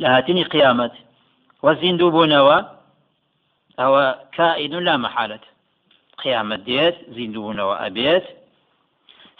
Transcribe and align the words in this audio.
لهاتني 0.00 0.42
قيامة 0.42 0.90
وزندوبونوا 1.62 2.62
أو 3.78 4.14
كائن 4.32 4.78
لا 4.78 4.96
محالة. 4.96 5.40
قيامة 6.24 6.56
ديت 6.56 6.96
زندوبونوا 7.08 7.86
أبيت. 7.86 8.24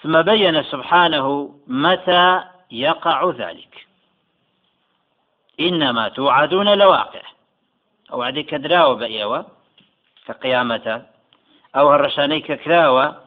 ثم 0.02 0.22
بين 0.22 0.62
سبحانه 0.62 1.54
متى 1.66 2.44
يقع 2.70 3.30
ذلك. 3.30 3.86
إنما 5.60 6.08
توعدون 6.08 6.78
لواقع. 6.78 7.22
أو 8.12 8.22
عدي 8.22 8.42
كدراوة 8.42 8.94
بأيوة 8.94 9.46
كقيامة 10.26 11.06
أو 11.76 11.88
هالرشاني 11.92 12.40
كراوة 12.40 13.24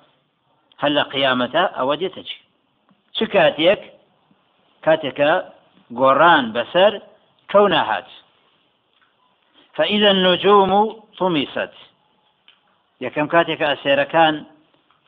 هل 0.77 1.00
قيامة 1.00 1.57
أو 1.57 1.93
دي 1.93 2.09
تجي 2.09 2.38
شكاتيك 3.13 3.93
كاتك 4.84 5.45
قران 5.95 6.54
بسر 6.54 7.02
كونها 7.54 8.07
فإذا 9.74 10.11
النجوم 10.11 11.04
طمست. 11.18 11.74
يكم 13.02 13.28
كاتك 13.28 13.61
أسير 13.61 14.04
كان 14.04 14.46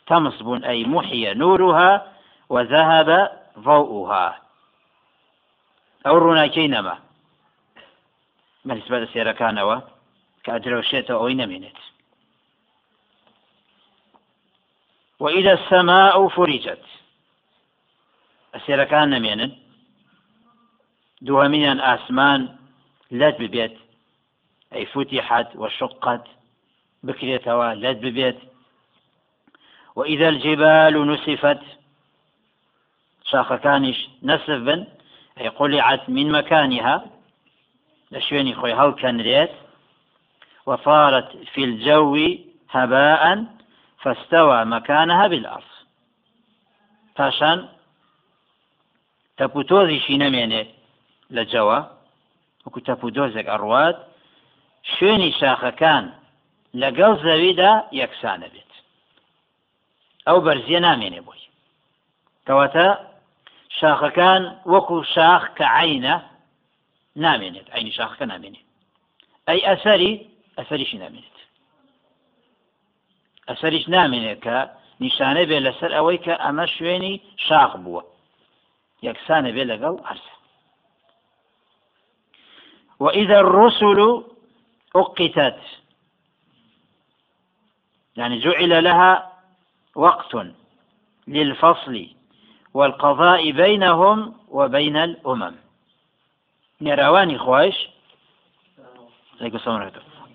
تمصب 0.07 0.63
أي 0.63 0.83
محي 0.85 1.33
نورها 1.33 2.13
وذهب 2.49 3.09
ضوءها. 3.59 4.41
أو 6.07 6.17
روناكينما 6.17 6.99
بالنسبة 8.65 8.99
لسير 8.99 9.31
كانوا 9.31 9.81
كأدروشيت 10.43 11.11
أو 11.11 11.27
نمينت 11.27 11.77
وإذا 15.19 15.53
السماء 15.53 16.27
فرجت. 16.27 16.85
السيركان 18.55 19.09
نمينن 19.09 19.64
دوهميان 21.25 21.79
آسمان 21.79 22.41
لد 23.11 23.35
ببيت. 23.41 23.75
أي 24.75 24.85
فتحت 24.85 25.55
وشقت 25.55 26.23
بكريتها 27.03 27.75
لد 27.75 27.97
ببيت. 28.05 28.39
وإذا 29.95 30.29
الجبال 30.29 31.07
نسفت 31.07 31.61
شاخ 33.31 33.55
كانش 33.55 33.99
نسف 34.23 34.49
بن 34.49 34.87
أي 35.39 35.47
قلعت 35.47 36.09
من 36.09 36.31
مكانها. 36.31 37.05
لشويني 38.11 38.55
خوي 38.55 38.73
هل 38.73 38.91
كان 38.91 39.21
ريت؟ 39.21 39.51
وصارت 40.65 41.29
في 41.53 41.63
الجو 41.63 42.17
هباء 42.69 43.45
فاستوى 44.01 44.65
مكانها 44.65 45.27
بالأرض. 45.27 45.75
پاشان 47.15 47.59
تەپوتۆزیشی 49.39 50.15
نەمێنێ 50.23 50.63
لە 51.35 51.43
جەوە 51.51 51.79
وەکو 52.63 52.79
تەپودۆزێک 52.87 53.47
ئەڕوات 53.53 53.97
شوێنی 54.93 55.31
شاخەکان 55.39 56.05
لەگەڵ 56.81 57.13
زەویدا 57.25 57.73
یەکسانە 58.01 58.47
بێت. 58.53 58.71
ئەو 60.27 60.37
بەرزیە 60.45 60.79
نامێنێ 60.87 61.21
بۆی. 61.27 61.43
کەواتە 62.47 62.87
شاخەکان 63.79 64.43
وەکو 64.73 64.97
شاخ 65.13 65.43
کە 65.57 65.65
عینە 65.77 66.15
نامێنێت 67.25 67.67
ئەینی 67.73 67.93
شاخەکە 67.97 68.25
نامێنێت 68.31 68.67
ئەی 69.47 69.61
ئەسەری 69.67 70.13
ئەسەریشی 70.57 70.97
نامێنێت. 71.03 71.37
ئەسەریش 73.49 73.85
نامێنێت 73.95 74.39
کە 74.45 74.57
نیشانە 75.03 75.43
بێ 75.49 75.57
لەسەر 75.67 75.91
ئەوەی 75.97 76.19
کە 76.25 76.33
ئەمە 76.43 76.65
شوێنی 76.75 77.15
شاخ 77.45 77.71
بووە. 77.83 78.03
یەکسانە 79.07 79.49
بێ 79.55 79.63
لەگەڵ 79.71 79.95
عرسە. 80.09 80.34
وإذا 82.99 83.39
الرسل 83.39 84.23
أقتت. 84.95 85.59
يعني 88.17 88.39
جعل 88.39 88.83
لها 88.83 89.33
وقت 89.95 90.37
للفصل 91.27 92.07
والقضاء 92.73 93.51
بينهم 93.51 94.35
وبين 94.47 94.97
الأمم. 94.97 95.55
نيرواني 96.81 97.37
خوايش. 97.37 97.89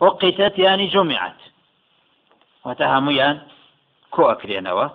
أقتت 0.02 0.58
يعني 0.58 0.86
جمعت. 0.86 1.36
وتهميان 2.64 3.40
كو 4.10 4.22
أكرينوا 4.22 4.88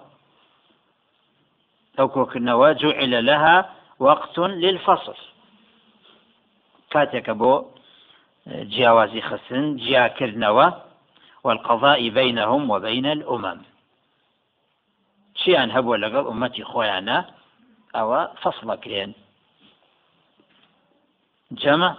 أو 2.00 2.08
كوكنوا 2.08 2.72
جعل 2.74 3.26
لها 3.26 3.76
وقت 4.00 4.40
للفصل. 4.40 5.16
كاتك 6.96 7.30
بو 7.30 7.54
جیاوازی 8.48 9.22
خستن 9.22 9.66
جیاکردنەوە 9.84 10.68
والقضاء 11.44 12.10
بينهم 12.10 12.62
وبين 12.72 13.06
الأمم. 13.06 13.60
چیان 15.40 15.70
هەبووە 15.76 15.98
لەگەڵ 16.04 16.26
ئومەتی 16.30 16.64
خۆیانە؟ 16.72 17.18
ئەوە 17.96 18.22
فەصلەکرێن 18.42 19.12
جمع 21.62 21.94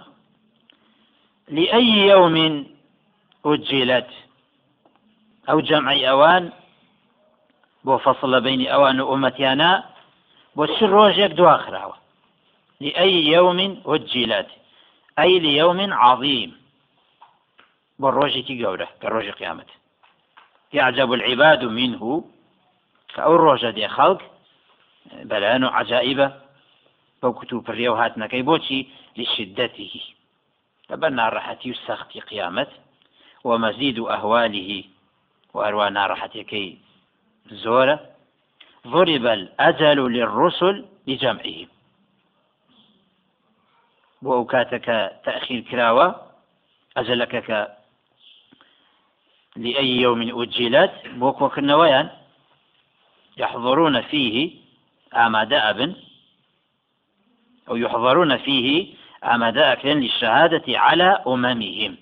لأي 1.57 1.89
يوم 2.11 2.37
أجلت؟ 3.45 4.11
أو 5.49 5.61
جمع 5.61 5.91
أوان 6.13 6.43
بۆ 7.85 7.97
فەصل 8.05 8.29
لە 8.35 8.39
بینی 8.45 8.67
ئەوان 8.73 8.99
و 8.99 9.09
ئومەتیانە 9.11 9.71
بۆ 10.57 10.63
چ 10.75 10.77
ڕۆژێک 10.93 11.31
لأي 12.81 13.13
يوم 13.35 13.59
وجلت 13.85 14.49
أي 15.19 15.39
ليوم 15.39 15.93
عظيم. 15.93 16.51
گەورە 18.61 18.87
کە 19.01 19.07
ڕۆژی 19.13 19.37
قیامەت 19.39 19.69
يعجب 20.73 21.13
العباد 21.13 21.63
منه. 21.63 22.23
كأو 23.15 23.33
ڕۆژە 23.43 23.71
دێ 23.77 23.87
خەڵک 23.95 24.21
بەلایەن 25.29 25.63
و 25.63 25.73
عجائبە 25.79 26.27
بەو 27.21 27.33
کتوب 27.39 27.61
پڕێ 27.67 27.87
و 27.89 27.99
هاتنەکەی 28.01 28.43
بۆچی 28.49 28.79
لشدته 29.17 29.91
ناڕەحەتی 31.19 31.69
و 31.71 31.79
سەختی 31.87 32.21
قیامەت 32.29 32.71
ومزيد 33.43 33.99
أهواله. 33.99 34.83
وأروى 35.53 35.87
ناڕەحەتەکەی 35.97 36.69
زۆرە 37.63 37.95
ضرب 38.93 39.25
الأجل 39.25 39.99
للرسل 40.15 40.85
بجمعهم 41.07 41.69
بۆ 44.23 44.29
ئەو 44.35 44.45
کاتەکە 44.51 44.97
تەخیر 45.25 45.61
کراوە 45.69 46.07
لأي 49.57 50.01
يوم 50.01 50.21
أجلت 50.41 50.93
بۆ 51.19 51.29
کۆکردنەوەیان 51.39 52.07
يحضرون 53.37 54.01
فيه 54.01 54.51
آمادة 55.25 55.69
أبن 55.69 55.95
أو 57.69 57.75
يحضرون 57.75 58.37
فيه 58.37 58.67
آمادة 59.23 59.73
أكلين 59.73 59.99
للشهادة 59.99 60.79
على 60.79 61.23
أممهم. 61.27 61.97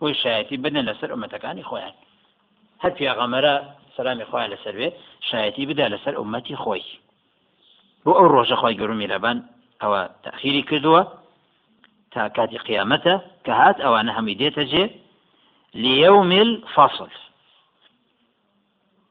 وشهادة 0.00 0.56
بدن 0.56 0.80
لسر 0.80 1.14
أمتكاني 1.14 1.62
خوان 1.62 1.92
هل 2.78 2.92
في 2.92 3.08
غمرة 3.08 3.76
سلامی 3.96 4.24
خۆیان 4.24 4.50
لەسەر 4.52 4.74
بێ 4.80 4.88
شایەتی 5.30 5.66
بدا 5.66 5.88
لەسەر 5.88 6.14
ئومەتی 6.20 6.56
خۆی 6.62 6.84
بۆ 8.04 8.12
ئەو 8.18 8.26
ڕۆژە 8.34 8.56
خۆی 8.60 8.76
لەبان 9.12 9.38
ئەوە 9.80 10.00
تەخیری 10.24 10.62
کردووە 10.68 11.02
تا 12.12 12.28
کاتی 12.36 12.58
قیامەتە 12.68 13.14
کە 13.44 13.52
هات 13.60 13.76
ئەوانە 13.84 14.12
هەمی 14.16 14.38
دێتە 14.40 14.64
جێ 14.72 14.84
ليوم 15.84 16.30
الفصل. 16.46 17.10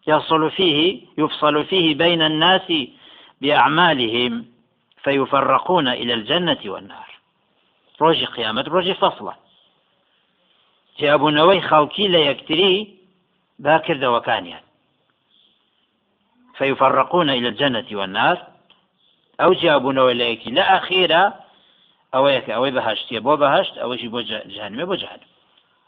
يصل 0.07 0.51
فيه 0.57 0.79
يفصل 1.17 1.55
فيه 1.65 1.95
بين 1.95 2.21
الناس 2.21 2.67
بأعمالهم 3.41 4.45
فيفرقون 5.03 5.87
إلى 5.87 6.13
الجنة 6.13 6.61
والنار. 6.65 7.09
ڕۆژی 8.01 8.27
قیامەت 8.35 8.67
ڕۆژی 8.73 8.99
فەصلە 9.01 9.35
جیابوونەوەی 10.97 11.65
خەڵکی 11.69 12.07
لە 12.13 12.19
یەکتری 12.29 12.75
باکردەوەکانیان 13.63 14.65
فيفرقون 16.57 17.29
إلى 17.29 17.47
الجنة 17.47 17.89
والنار. 17.91 18.54
أو 19.41 19.53
جابون 19.53 19.99
وليك 19.99 20.47
لا 20.47 20.77
أخيرا 20.77 21.33
أو 22.15 22.27
يك 22.27 22.49
أو 22.49 22.71
بهشت 22.71 23.11
يبو 23.11 23.35
بهشت 23.35 23.77
أو 23.77 23.95
شي 23.95 24.07
بو 24.07 24.21
جهنم 24.21 24.79
يبو 24.79 24.95
جهنم. 24.95 25.19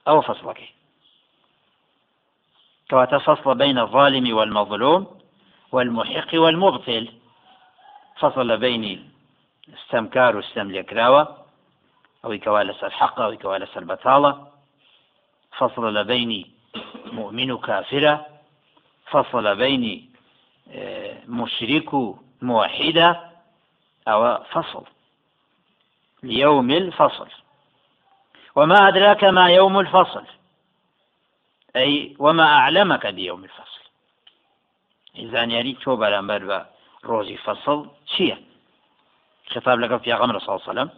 أو 0.07 0.21
فصلك. 0.21 0.73
كما 2.89 3.05
تفصل 3.05 3.57
بين 3.57 3.79
الظالم 3.79 4.37
والمظلوم 4.37 5.19
والمحق 5.71 6.27
والمبطل. 6.33 7.11
فصل 8.19 8.57
بين 8.57 9.11
استمكار 9.73 10.35
واستملك 10.35 10.93
راوة 10.93 11.37
أو 12.25 12.37
كوالس 12.37 12.83
الحق 12.83 13.19
أو 13.19 13.37
كوالس 13.37 13.77
البطالة. 13.77 14.47
فصل 15.57 16.03
بين 16.03 16.51
مؤمن 17.05 17.57
كافرة 17.57 18.25
فصل 19.09 19.55
بين 19.55 20.13
مشرك 21.27 21.89
موحدة 22.41 23.26
أو 24.07 24.43
فصل. 24.43 24.83
ليوم 26.23 26.71
الفصل. 26.71 27.27
وما 28.55 28.87
أدراك 28.87 29.23
ما 29.23 29.49
يوم 29.49 29.79
الفصل. 29.79 30.23
أي 31.75 32.15
وما 32.19 32.43
أعلمك 32.43 33.07
بيوم 33.07 33.43
الفصل. 33.43 33.81
إذا 35.15 35.43
يعني 35.43 35.73
توبة 35.73 36.09
لما 36.09 36.65
روزي 37.05 37.37
فصل 37.37 37.89
شيء. 38.05 38.37
خطاب 39.49 39.79
لك 39.79 40.01
في 40.01 40.13
غمر 40.13 40.39
صلى 40.39 40.55
الله 40.55 40.69
عليه 40.69 40.71
وسلم. 40.71 40.89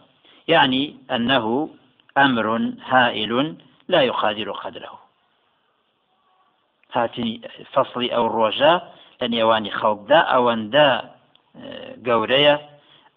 يعني 0.48 0.96
أنه 1.10 1.70
أمر 2.18 2.72
هائل 2.84 3.56
لا 3.88 4.02
يقادر 4.02 4.52
قدره. 4.52 5.00
هاتني 6.92 7.48
فصلي 7.72 8.16
أو 8.16 8.26
الرجاء 8.26 8.94
لن 9.22 9.34
يواني 9.34 9.70
خلقدا 9.70 10.18
أواندا 10.18 11.20
گەورەیە 12.06 12.54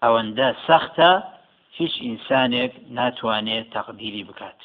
ئەوەندە 0.04 0.48
سەختە 0.66 1.10
هیچ 1.78 1.94
ئینسانێک 2.06 2.72
ناتوانێت 2.98 3.66
تەقدیری 3.74 4.22
بکات. 4.28 4.60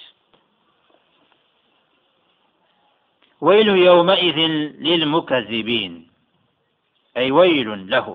ويل 3.45 3.69
يومئذ 3.89 4.37
للمكذبين 4.87 5.93
أي 7.17 7.31
ويل 7.31 7.69
له 7.93 8.07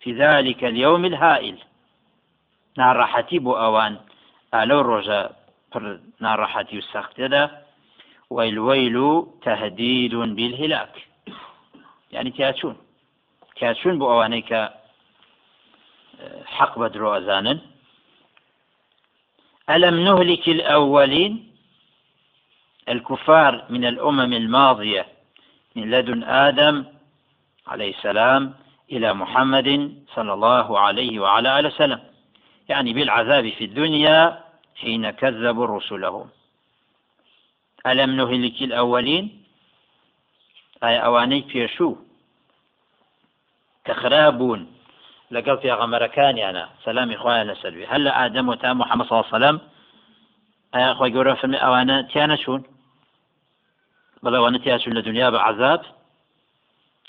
في 0.00 0.10
ذلك 0.22 0.60
اليوم 0.64 1.02
الهائل. 1.04 1.58
ناڕەحەتی 2.80 3.38
بۆ 3.44 3.52
ئەوان. 3.62 3.94
ئالەو 4.54 4.80
ڕۆژە 4.90 5.20
ناڕەحەتی 6.24 6.76
و 6.78 6.86
سەختەدا. 6.92 7.44
والويل 8.30 9.26
تهديد 9.42 10.14
بالهلاك 10.14 10.94
يعني 12.12 12.30
تياتشون 12.30 12.76
تياتشون 13.56 13.98
بۆ 13.98 14.04
ئەوانەی 14.10 14.44
کە 14.50 14.60
حەق 16.56 16.72
بە 16.80 16.88
درۆ 16.94 17.08
ئەزانن 17.16 17.58
ألم 19.70 19.96
نهلك 20.04 20.48
الأولين؟ 20.48 21.32
الكفار 22.88 23.64
من 23.70 23.84
الأمم 23.84 24.32
الماضية 24.32 25.06
من 25.76 25.90
لدن 25.90 26.22
آدم 26.24 26.84
عليه 27.66 27.94
السلام 27.96 28.54
إلى 28.92 29.14
محمد 29.14 29.68
صلى 30.14 30.32
الله 30.32 30.78
عليه 30.78 31.18
وعلى 31.20 31.58
آله 31.58 31.68
وسلم. 31.68 32.00
يعني 32.68 32.92
بالعذاب 32.92 33.48
في 33.50 33.64
الدنيا 33.64 34.44
حين 34.76 35.10
كذبوا 35.10 35.66
رسلهم. 35.66 36.28
ألم 37.86 38.10
نهلك 38.10 38.62
الأولين؟ 38.62 39.44
أي 40.84 41.04
أواني 41.04 41.40
بيشو 41.40 41.96
كخرابون 43.84 44.73
لەگەڵ 45.34 45.56
پێغەمەرەکانیانە 45.62 46.64
سەلامی 46.84 47.20
خۆیان 47.22 47.46
لەسەروی 47.50 47.90
هەر 47.90 48.00
لە 48.06 48.12
ئادەم 48.18 48.46
و 48.48 48.54
تا 48.62 48.70
محەممە 48.80 49.04
سا 49.10 49.24
سەلام 49.32 49.56
ئایا 50.74 50.90
خۆی 50.98 51.12
گەورە 51.14 51.34
فەرمی 51.40 51.62
ئەوانە 51.64 51.96
تیانە 52.10 52.36
چوون 52.42 52.62
بەڵێوانە 54.24 54.58
تیاچون 54.64 54.92
لە 54.98 55.02
دنیا 55.08 55.28
بە 55.34 55.40
عذاب 55.48 55.82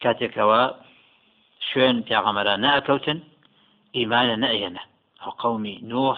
کاتێکەوە 0.04 0.62
شوێن 1.68 1.98
پیاغەمەرە 2.08 2.54
نەئەکەوتن 2.64 3.20
ئیمانە 3.96 4.36
نەئێنە 4.44 4.84
ئەو 5.22 5.32
قومی 5.42 5.76
نوح 5.92 6.18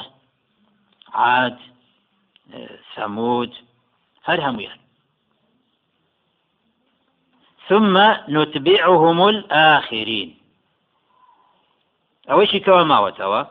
عاد 1.13 1.57
ثمود 2.95 3.53
هەر 4.27 4.39
هەمویان 4.47 4.79
ثم 7.69 7.97
نتبعهم 8.27 9.21
الآخرين. 9.21 10.36
ئەوەیشی 12.29 12.63
کەوە 12.65 12.83
ماوەتەوە 12.91 13.41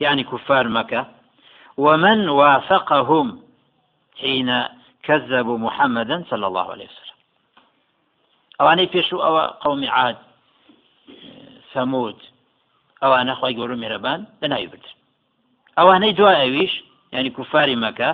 يعني 0.00 0.24
كفار 0.24 0.68
مكة. 0.68 1.06
ومن 1.76 2.28
وافقهم 2.28 3.42
حين 4.20 4.64
كذبوا 5.02 5.58
محمدا 5.58 6.24
صلى 6.30 6.46
الله 6.46 6.70
عليه 6.72 6.84
وسلم. 6.84 7.12
ئەوانەی 8.60 8.88
پێش 8.94 9.12
و 9.12 9.18
ئەوە 9.24 9.44
قومی 9.64 9.86
عاد 9.86 10.16
ثەمود 11.74 12.18
ئەوانە 13.02 13.34
خۆی 13.40 13.54
گەور 13.58 13.70
و 13.70 13.80
میێرەبان 13.82 14.20
لە 14.42 14.46
ناوی 14.52 14.66
بردن 14.72 14.94
ئەوانەی 15.78 16.16
دوای 16.18 16.36
ئەویش 16.42 16.72
ینی 17.12 17.30
کوفاری 17.36 17.76
مەکە 17.84 18.10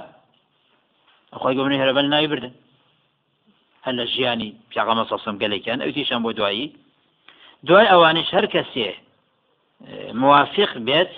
خۆی 1.40 1.56
گەورنی 1.58 1.80
هەرەبەن 1.82 2.06
ناوی 2.14 2.26
بردن 2.32 2.54
هەر 3.84 3.94
لە 3.98 4.04
ژیانی 4.14 4.50
پیاغەمە 4.70 5.04
سەسم 5.10 5.36
گەلێکیان 5.42 5.78
ئەوتیشان 5.82 6.20
بۆ 6.24 6.30
دوایی 6.38 6.74
دوای 7.66 7.90
ئەوانش 7.92 8.28
هەر 8.36 8.46
کەسێ 8.54 8.88
موافق 10.22 10.70
بێت 10.86 11.10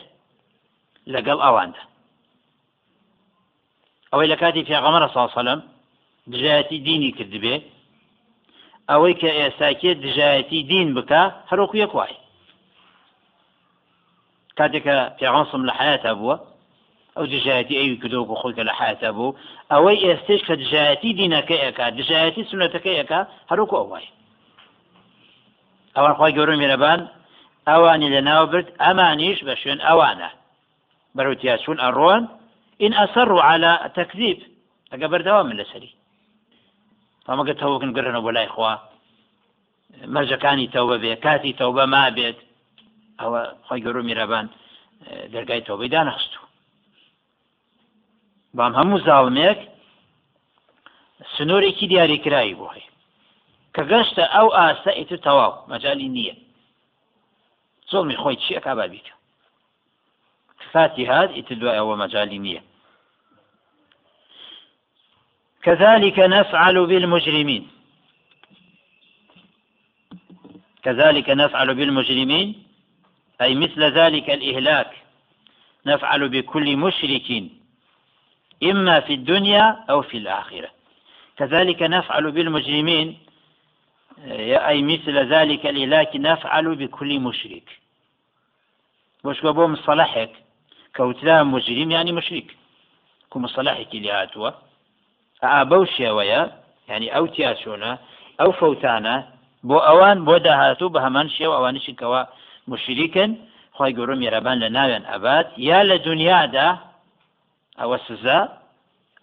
لەگەڵ 1.15 1.39
ئەواندا. 1.45 1.83
ئەوەی 4.13 4.29
لە 4.33 4.37
کاتی 4.43 4.67
پێغەمەرە 4.71 5.09
ساسەلم 5.17 5.61
دژایەتی 6.33 6.79
دینی 6.89 7.13
کردبێ 7.19 7.57
ئەوەی 8.91 9.15
کە 9.21 9.31
ئێستاکێت 9.39 9.99
دژایەتی 10.07 10.61
دین 10.71 10.89
بکە 10.97 11.23
هەرۆکو 11.51 11.77
یەک 11.85 11.93
وای 11.95 12.15
کاتێکە 14.59 14.97
پێغەنسم 15.19 15.63
لە 15.69 15.73
حیاتە 15.81 16.13
بووە 16.19 16.37
ئەو 17.17 17.25
دژایەتی 17.35 17.79
ئەوی 17.81 17.97
کردوکو 18.03 18.35
خۆکە 18.43 18.63
لە 18.69 18.75
حیاتە 18.81 19.11
بوو 19.17 19.37
ئەوەی 19.73 19.99
ئێستش 20.05 20.41
کە 20.49 20.55
دژایەتی 20.63 21.11
دینەکە 21.21 21.57
ئەکا 21.65 21.87
دژایەتی 21.99 22.49
سونەتەکە 22.51 22.91
ئەکا 22.99 23.21
هەرۆکو 23.51 23.77
ئەوای 23.81 24.07
ئەوان 25.97 26.15
خی 26.19 26.33
گەورە 26.37 26.55
میێرەبان 26.61 27.01
ئەوانی 27.71 28.09
لە 28.15 28.21
ناو 28.29 28.45
برد 28.53 28.69
ئەمانیش 28.83 29.39
بە 29.47 29.55
شوێن 29.61 29.81
ئەوانە. 29.87 30.31
بەروتیا 31.17 31.55
چون 31.65 31.79
ئەڕۆن 31.85 32.23
ئین 32.83 32.93
ئەسەر 33.01 33.29
و 33.33 33.39
على 33.49 33.73
تەکذیب 33.99 34.39
ئەگە 34.93 35.07
بەردەوا 35.13 35.43
من 35.49 35.57
لەسەری. 35.61 35.93
ئەمەگە 37.29 37.55
تەوەکن 37.61 37.91
گرنە 37.97 38.21
بۆ 38.25 38.31
لای 38.37 38.49
خوا. 38.55 38.75
مەرجەکانی 40.15 40.71
تەوبە 40.75 40.97
بێ 41.03 41.13
کاتی 41.25 41.57
تەوبە 41.61 41.85
ما 41.95 42.05
بێت. 42.17 42.39
ئەوە 43.21 43.41
خۆی 43.67 43.83
گەۆ 43.85 44.03
میرەبان 44.09 44.47
دەرگای 45.33 45.67
تەوبەی 45.69 45.93
دانەخستو 45.95 46.41
بام 48.57 48.73
هەموو 48.79 49.05
زاڵمێک 49.07 49.61
سنوورێکی 51.35 51.87
دیاریکرایی 51.93 52.59
بۆ 52.59 52.67
هەیە. 52.75 52.91
کە 53.75 53.83
گەشتە 53.91 54.25
ئەو 54.35 54.49
ئاستە 54.57 54.93
ئیتر 54.99 55.19
تەواو 55.27 55.53
مەجای 55.71 56.09
نییە. 56.17 56.35
زۆڵمی 57.91 58.17
خۆی 58.23 58.37
چیەکە 58.43 58.73
بابیکە 58.79 59.15
فاتی 60.73 61.05
هاد 61.05 61.31
ئیتر 61.37 61.55
دوای 61.55 61.79
ئەوە 61.79 61.95
مەجای 62.03 62.39
نییە 62.45 62.63
كذلك 65.63 66.19
نفعل 66.19 66.87
بالمجرمين. 66.87 67.69
كذلك 70.83 71.31
نفعل 71.31 71.75
بالمجرمين 71.75 72.63
أي 73.41 73.55
مثل 73.55 73.83
ذلك 73.83 74.31
الإهلاك. 74.31 74.93
نفعل 75.87 76.29
بكل 76.29 76.77
مشرك 76.77 77.45
إما 78.63 79.01
في 79.01 79.15
الدنيا 79.15 79.85
أو 79.91 80.03
في 80.03 80.17
الآخرة. 80.19 80.71
كذلك 81.37 81.83
نفعل 81.83 82.31
بالمجرمين 82.33 83.19
أي 84.69 84.83
مثل 84.83 85.17
ذلك 85.19 85.67
الإهلاك 85.67 86.17
نفعل 86.17 86.75
بكل 86.75 87.21
مشرك. 87.21 87.80
وش 89.25 89.41
بۆ 89.41 89.67
مصطلحك 89.75 90.31
كوتلا 90.97 91.43
مجرم 91.43 91.91
يعني 91.91 92.13
مشرك. 92.13 92.57
كو 93.31 93.39
مصطلحك 93.39 93.95
اللي 93.95 94.11
هاتوا 94.11 94.51
ئابە 95.43 95.79
شێوەیە 95.97 96.43
ینی 96.91 97.09
ئەو 97.15 97.27
تیاچۆنە 97.35 97.93
ئەو 98.41 98.51
فەوتانە 98.61 99.17
بۆ 99.69 99.77
ئەوان 99.87 100.19
بۆ 100.27 100.35
داهاتوو 100.47 100.93
بە 100.95 101.01
هەمان 101.07 101.29
شێو 101.37 101.57
ئەوانشیکەوە 101.57 102.23
مشریکن 102.71 103.31
خی 103.77 103.93
گەورە 103.97 104.15
میێرەبان 104.21 104.57
لە 104.65 104.69
ناوێن 104.77 105.05
ئەبات 105.11 105.47
یا 105.69 105.81
لە 105.91 105.97
دنیادا 106.09 106.69
ئەوە 107.81 107.99
سزا. 108.09 108.41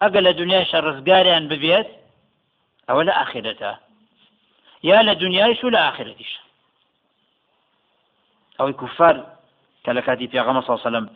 ئەگە 0.02 0.20
لە 0.26 0.32
دنیای 0.40 0.64
شە 0.70 0.78
ڕزگاریان 0.86 1.44
ببێت 1.50 1.88
ئەوە 2.88 3.02
لە 3.08 3.12
ئاخرەتە 3.18 3.72
یا 4.90 4.98
لە 5.08 5.14
دنیایش 5.22 5.60
و 5.64 5.70
لە 5.74 5.80
ئاخرەتیش 5.84 6.32
ئەوەی 8.58 8.74
کوفار 8.80 9.16
کە 9.84 9.90
لە 9.96 10.02
کاتی 10.06 10.28
پێغەمە 10.32 10.62
ساسەلم 10.68 11.06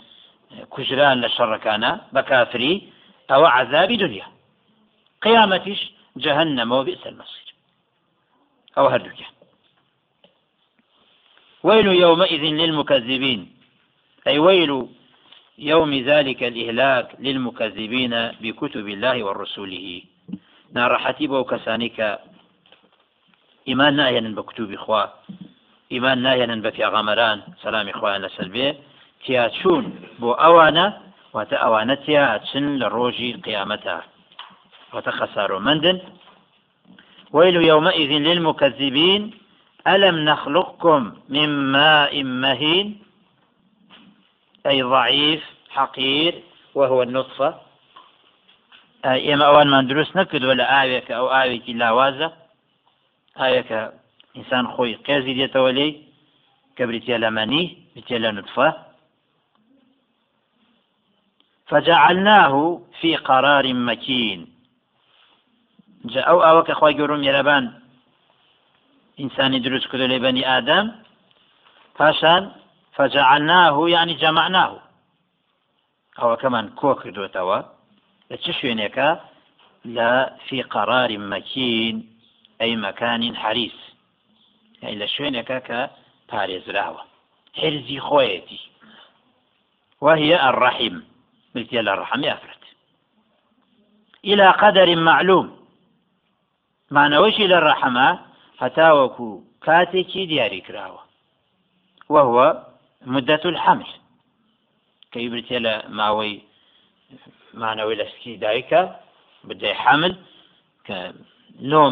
کوژران 0.73 1.17
لە 1.25 1.29
شەڕەکانە 1.37 1.93
بە 2.15 2.23
کافری 2.31 2.75
ئەوە 3.31 3.49
عذابی 3.57 3.97
دنیا 3.97 4.27
قيامتش 5.23 5.81
جهنم 6.17 6.73
وبئس 6.73 7.07
المصير. 7.07 7.55
أو 8.79 8.87
هردك 8.87 9.21
ويل 11.63 11.87
يومئذ 11.87 12.41
للمكذبين. 12.41 13.41
أي 14.27 14.39
ويل 14.39 14.89
يوم 15.59 15.95
ذلك 15.95 16.43
الإهلاك 16.43 17.17
للمكذبين 17.19 18.29
بكتب 18.43 18.89
الله 18.89 19.25
ورسوله. 19.25 20.03
نار 20.73 20.99
حتيبه 20.99 21.45
كسانك 21.45 22.21
إيمان 23.69 23.97
ناهيا 23.97 24.21
بكتب 24.21 24.73
إخوة. 24.73 25.13
إيمان 25.93 26.19
ناهيا 26.23 26.47
بفي 26.65 26.85
غمران. 26.85 27.39
سلام 27.63 27.89
إخوان 27.89 28.23
لسلبيه 28.23 28.73
تیاچوون 29.25 29.85
بۆ 30.21 30.31
ئەوانە 30.43 30.87
واتە 31.35 31.57
ئەوانە 31.63 31.95
تیا 32.05 32.27
چن 32.49 32.65
لە 32.81 32.87
ڕۆژی 32.97 33.31
قیامەتە 33.47 33.97
واتە 34.93 35.13
خەسارۆمەندن 35.19 35.99
ويل 37.37 37.57
يومئذ 37.71 38.11
للمكذبين 38.27 39.23
ألم 39.87 40.17
نخلقكم 40.31 41.01
من 41.29 41.49
ماء 41.73 42.23
مهين؟ 42.23 42.87
أي 44.67 44.83
ضعيف 44.83 45.43
حقير 45.71 46.33
وهو 46.75 47.03
النطفة. 47.03 47.51
ئێمە 49.05 49.45
ئەوانمان 49.49 49.85
دروست 49.91 50.13
نەکردوە 50.19 50.55
لە 50.61 50.67
ئاوێکە 50.73 51.13
ئەو 51.19 51.27
ئاوێکی 51.35 51.79
لاوازە 51.81 52.29
ئاوێکە 53.41 53.81
ئینسان 54.37 54.65
خۆی 54.75 54.99
قێزی 55.07 55.35
دێتەوە 55.39 55.71
لێ 55.79 55.89
کە 56.77 56.83
بریتە 56.89 57.17
لە 57.25 57.31
مەنی 57.37 57.65
نوتفە 58.37 58.69
فجعلناه 61.73 62.81
في 63.01 63.17
قرار 63.17 63.73
مكين. 63.73 64.47
جاء 66.05 66.29
أو 66.29 66.43
أو 66.43 66.63
كخوي 66.63 66.93
جروم 66.93 67.25
يربان 67.25 67.73
إنساني 69.21 69.59
دروس 69.59 69.87
كدو 69.87 70.05
لبني 70.07 70.59
آدم. 70.59 70.93
فاشان 71.95 72.53
فجعلناه 72.93 73.89
يعني 73.89 74.15
جمعناه. 74.15 74.81
أو 76.19 76.37
كمان 76.37 76.69
كوك 76.69 77.09
دو 77.09 77.27
توا. 77.27 77.63
لتشوينك 78.31 79.21
لا 79.85 80.37
في 80.49 80.63
قرار 80.63 81.19
مكين 81.19 82.19
أي 82.61 82.77
مكان 82.77 83.37
حريص. 83.37 83.92
يعني 84.83 85.05
لشوينك 85.05 85.63
كباريز 86.29 86.71
راوة 86.71 87.05
حرزي 87.55 88.01
خويتي 88.01 88.61
وهي 90.01 90.49
الرحم 90.49 91.01
ملكية 91.55 91.81
الرحم 91.81 92.25
يفرت 92.25 92.63
إلى 94.25 94.51
قدر 94.51 94.97
معلوم. 94.97 95.63
معنەوەشی 96.93 97.49
لە 97.53 97.59
ڕەحەما 97.67 98.09
هەتاوەکو 98.63 99.29
کاتێکی 99.67 100.27
دیاری 100.31 100.61
کراوە. 100.67 101.03
وهو 102.09 102.63
مدة 103.07 103.41
الحمل. 103.45 103.91
لە 105.67 105.75
ماوەی 105.99 106.43
مانەوەی 107.55 107.99
لە 108.01 108.07
سکی 108.13 108.41
دایکە 108.45 108.83
بدەی 109.49 109.75
حمل 109.83 110.15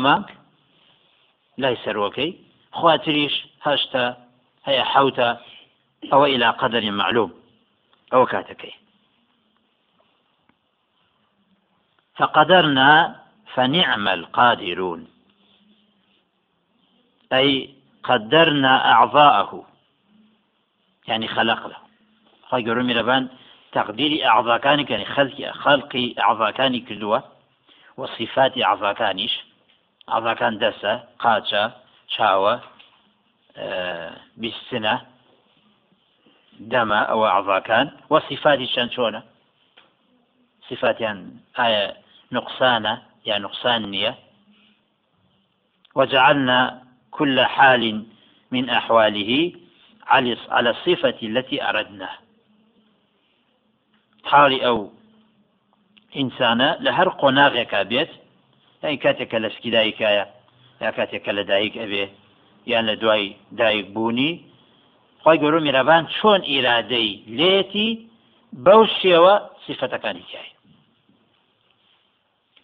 مانگ 0.05 0.27
لای 1.59 1.77
سەرۆکەی 1.85 2.31
خواتریش 2.79 3.35
هەشتا 3.67 4.05
هەیە 4.67 4.85
حوتە 4.93 5.29
ئەوە 6.11 6.27
إلى 6.35 6.49
قدر 6.61 6.91
معلوم 6.91 7.31
ئەوە 8.13 8.27
کاتەکەی 8.33 8.75
فقدرنا 12.21 13.17
فنعم 13.55 14.09
القادرون. 14.09 15.07
أي 17.33 17.75
قدرنا 18.05 18.93
أعضاءه. 18.93 19.65
يعني 21.09 21.29
خلق 21.29 21.67
له 21.67 21.77
خواهي 22.49 22.65
قروا 22.65 22.83
ميربان 22.83 23.29
تقدير 23.73 24.27
أعضاء 24.27 24.59
كان 24.59 24.87
يعني 24.91 25.05
خلق 25.05 25.51
خلق 25.51 26.15
أعضاء 26.19 26.51
كان 26.51 26.81
كدوة 26.81 27.23
وصفات 27.97 28.59
أعضاء 28.59 28.93
كانش 28.93 29.45
أعضاء 30.09 30.35
كان 30.35 30.59
دسة 30.59 31.05
قاتشة 31.19 31.73
شاوة 32.11 32.61
آه 33.57 34.17
بالسنة 34.37 35.07
أو 37.03 37.27
أعضاء 37.27 37.61
كان 37.61 37.91
وصفات 38.11 38.65
شانشونة 38.65 39.23
صفات 40.71 41.01
يعني 41.01 41.37
آية 41.59 41.97
نقصانة 42.33 43.03
يا 43.27 43.39
نقصان 43.39 43.91
وجعلنا 45.95 46.83
كل 47.11 47.41
حال 47.41 48.07
من 48.51 48.71
أحواله 48.71 49.53
على 50.51 50.71
الصفة 50.71 51.19
التي 51.23 51.63
أردناه. 51.63 52.19
حالي 54.25 54.67
أو 54.67 54.91
إنسانە 56.17 56.69
لە 56.85 56.91
هەر 56.99 57.09
یان 58.83 58.97
کاتێکە 59.05 59.39
لە 59.45 59.49
سکیدایکایە 59.57 60.25
یا 60.81 60.91
کاتێکە 60.97 61.33
لە 61.39 61.45
دایک 61.51 61.75
ئەبێ 61.83 62.05
یان 62.71 62.85
لە 62.91 62.95
دوای 63.03 63.25
دایک 63.61 63.87
بوونی 63.95 64.33
خی 65.23 65.37
گەۆ 65.43 65.61
میرەبان 65.67 66.03
چۆن 66.17 66.41
ئیرادەی 66.51 67.11
لێتی 67.39 67.89
بەو 68.65 68.83
شێوە 68.99 69.35
سیفەتەکانی 69.65 70.25
تایە 70.31 70.61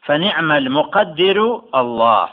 فنعم 0.06 0.52
المقدر 0.52 1.38
الله. 1.74 2.28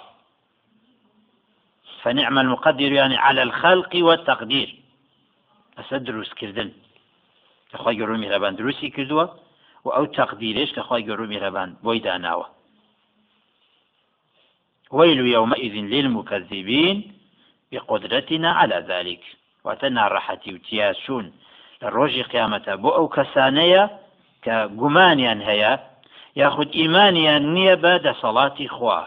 فنعم 2.01 2.37
المقدر 2.37 2.91
يعني 2.91 3.17
على 3.17 3.41
الخلق 3.41 3.91
والتقدير. 3.95 4.75
أسد 5.77 6.03
دروس 6.03 6.33
كردن 6.33 6.71
كخوي 7.71 8.01
قروا 8.01 8.17
مهربان 8.17 8.55
دروسي 8.55 8.89
كردوا. 8.89 9.25
وأو 9.85 10.05
تقديرش 10.05 10.71
كخوي 10.73 11.11
قروا 11.11 11.27
مهربان 11.27 11.75
بويدا 11.83 12.17
ناوة 12.17 12.47
ويل 14.91 15.19
يومئذ 15.19 15.73
للمكذبين 15.73 17.13
بقدرتنا 17.71 18.51
على 18.51 18.85
ذلك. 18.87 19.21
واتنا 19.63 20.07
راحتي 20.07 20.53
وتياسون. 20.53 21.33
للروج 21.81 22.21
قيامة 22.21 22.75
بو 22.75 22.89
أو 22.89 23.07
كسانية 23.07 23.99
كجمانيا 24.41 25.33
هيا. 25.49 25.93
یاخود 26.35 26.69
ئیمانیان 26.79 27.43
نییە 27.55 27.75
بە 27.83 27.93
دەسەڵاتی 28.05 28.67
خوا 28.75 28.99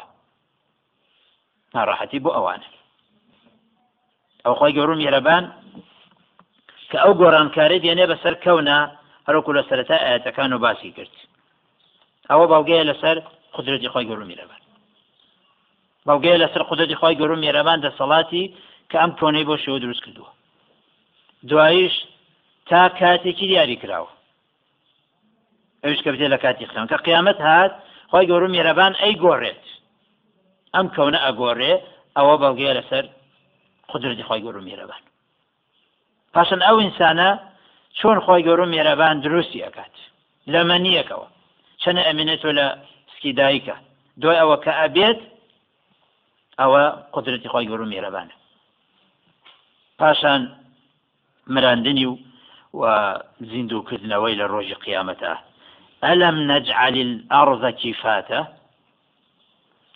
ناڕاحەتی 1.74 2.22
بۆ 2.24 2.30
ئەوانە 2.36 2.68
ئەو 4.44 4.54
خۆی 4.58 4.74
گەورم 4.76 5.00
یێرەبان 5.06 5.44
کە 6.90 6.96
ئەو 7.02 7.12
گۆڕانکارێت 7.20 7.82
دێنێ 7.84 8.06
بەسەر 8.12 8.34
کەونە 8.44 8.78
هەروکو 9.26 9.56
لە 9.58 9.62
سەرەتا 9.68 9.96
ئاەتەکان 10.02 10.50
و 10.52 10.62
باسی 10.64 10.90
کرد 10.96 11.14
ئەوە 12.30 12.46
باوگەیە 12.52 12.88
لەسەر 12.90 13.16
قدرەتی 13.56 13.92
خۆی 13.92 14.06
گەورم 14.08 14.28
میرەبان 14.30 14.62
باوگەیە 16.06 16.42
لەسەر 16.42 16.62
قدرەتی 16.70 16.98
خۆی 17.00 17.18
گەورم 17.20 17.40
میێرەبان 17.42 17.78
دەسەڵاتی 17.86 18.44
کە 18.90 18.96
ئەم 19.02 19.12
کۆنەی 19.20 19.46
بۆ 19.48 19.56
شێوە 19.64 19.78
دروست 19.84 20.02
کردووە. 20.04 20.30
دوایش 21.48 21.94
تا 22.68 22.82
کاتێکی 23.00 23.46
دیاری 23.50 23.76
کراوە. 23.82 24.10
ئەوش 25.82 25.98
کە 26.04 26.08
بێت 26.12 26.22
لە 26.34 26.38
کاتی 26.44 26.66
خێن 26.70 26.86
کە 26.90 26.96
قیامەت 27.06 27.38
هات 27.46 27.72
خۆی 28.10 28.26
گەورم 28.30 28.52
میێرەبان 28.54 28.92
ئەی 29.02 29.14
گۆڕێت. 29.24 29.64
ئەم 30.74 30.86
کەونە 30.94 31.18
ئەگۆڕێ 31.26 31.72
ئەوە 32.16 32.34
بەڵگەیە 32.42 32.76
لەسەر 32.78 33.04
قدرتی 33.90 34.26
خۆی 34.28 34.42
گەورم 34.44 34.64
میێرەبان. 34.68 35.02
پاشن 36.34 36.60
ئەو 36.66 36.76
ئینسانە 36.82 37.30
چۆن 37.98 38.18
خۆی 38.24 38.42
گەورم 38.46 38.70
میێرەبان 38.74 39.16
دروستی 39.24 39.64
ئەکات؟ 39.66 39.94
لە 40.52 40.60
مەنیەکەوە. 40.70 41.28
چەنە 41.82 42.02
ئەمینێتۆ 42.08 42.50
لە 42.58 42.66
سکی 43.14 43.32
دایکە 43.40 43.76
دوای 44.20 44.38
ئەوە 44.40 44.56
کە 44.64 44.72
ئەبێت 44.80 45.20
ئەوە 46.60 46.82
قدرەتی 47.14 47.48
خۆی 47.52 47.68
گەورم 47.70 47.88
میێرەبانە 47.92 48.34
پاشان 49.98 50.42
مراندنی 51.54 52.06
و 52.06 52.18
و 52.80 52.84
زیندووکردنەوەی 53.50 54.38
لە 54.40 54.46
ڕۆژی 54.52 54.80
قیامەتە. 54.84 55.32
ألم 56.04 56.36
نجعل 56.52 56.96
الأرض 57.06 57.62
كفاتا؟ 57.82 58.40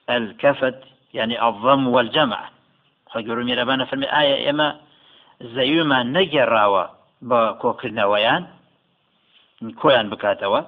الكفت 0.09 0.79
يعني 1.15 1.37
الضم 1.49 1.83
والجمع. 1.95 2.41
خەگەڕ 3.13 3.39
میێرەبانە 3.47 3.85
فەرمی 3.91 4.13
ئایا 4.15 4.37
ئێمە 4.45 4.69
زەویمان 5.55 6.07
نەگەڕاوە 6.17 6.85
بە 7.29 7.41
کۆکردنەوەیان؟ 7.63 8.43
کۆیان 9.81 10.07
بکاتەوە؟ 10.13 10.61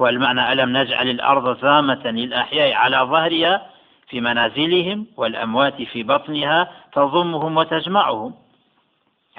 والمعنى 0.00 0.42
ألم 0.52 0.70
نجعل 0.76 1.08
الأرض 1.16 1.46
ثامة 1.60 2.04
للأحياء 2.20 2.70
على 2.82 2.98
ظهرها 3.12 3.54
في 4.10 4.20
منازلهم 4.20 5.06
والأموات 5.16 5.82
في 5.82 6.02
بطنها 6.02 6.70
تضمهم 6.92 7.56
وتجمعهم. 7.56 8.34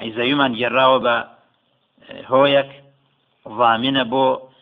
أي 0.00 0.12
زيمان 0.12 0.54
جراوة 0.54 0.98
بهويك 0.98 2.70
ضامنة 3.48 4.02
بو 4.02 4.52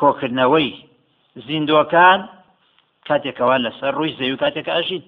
کۆکردنەوەی 0.00 0.70
زیندوەکان 1.46 2.20
کاتێکەوە 3.08 3.56
لەسەر 3.64 3.92
ڕووی 3.98 4.16
زەوی 4.18 4.40
کاتێک 4.42 4.66
ئاژین 4.74 5.04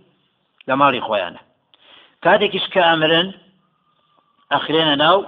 لە 0.69 0.75
ماڵی 0.81 1.05
خۆیانە 1.07 1.41
کاتێکیش 2.25 2.67
کە 2.75 2.83
ئەمرن 2.89 3.29
ئەخرێنە 4.53 4.97
ناو 5.05 5.19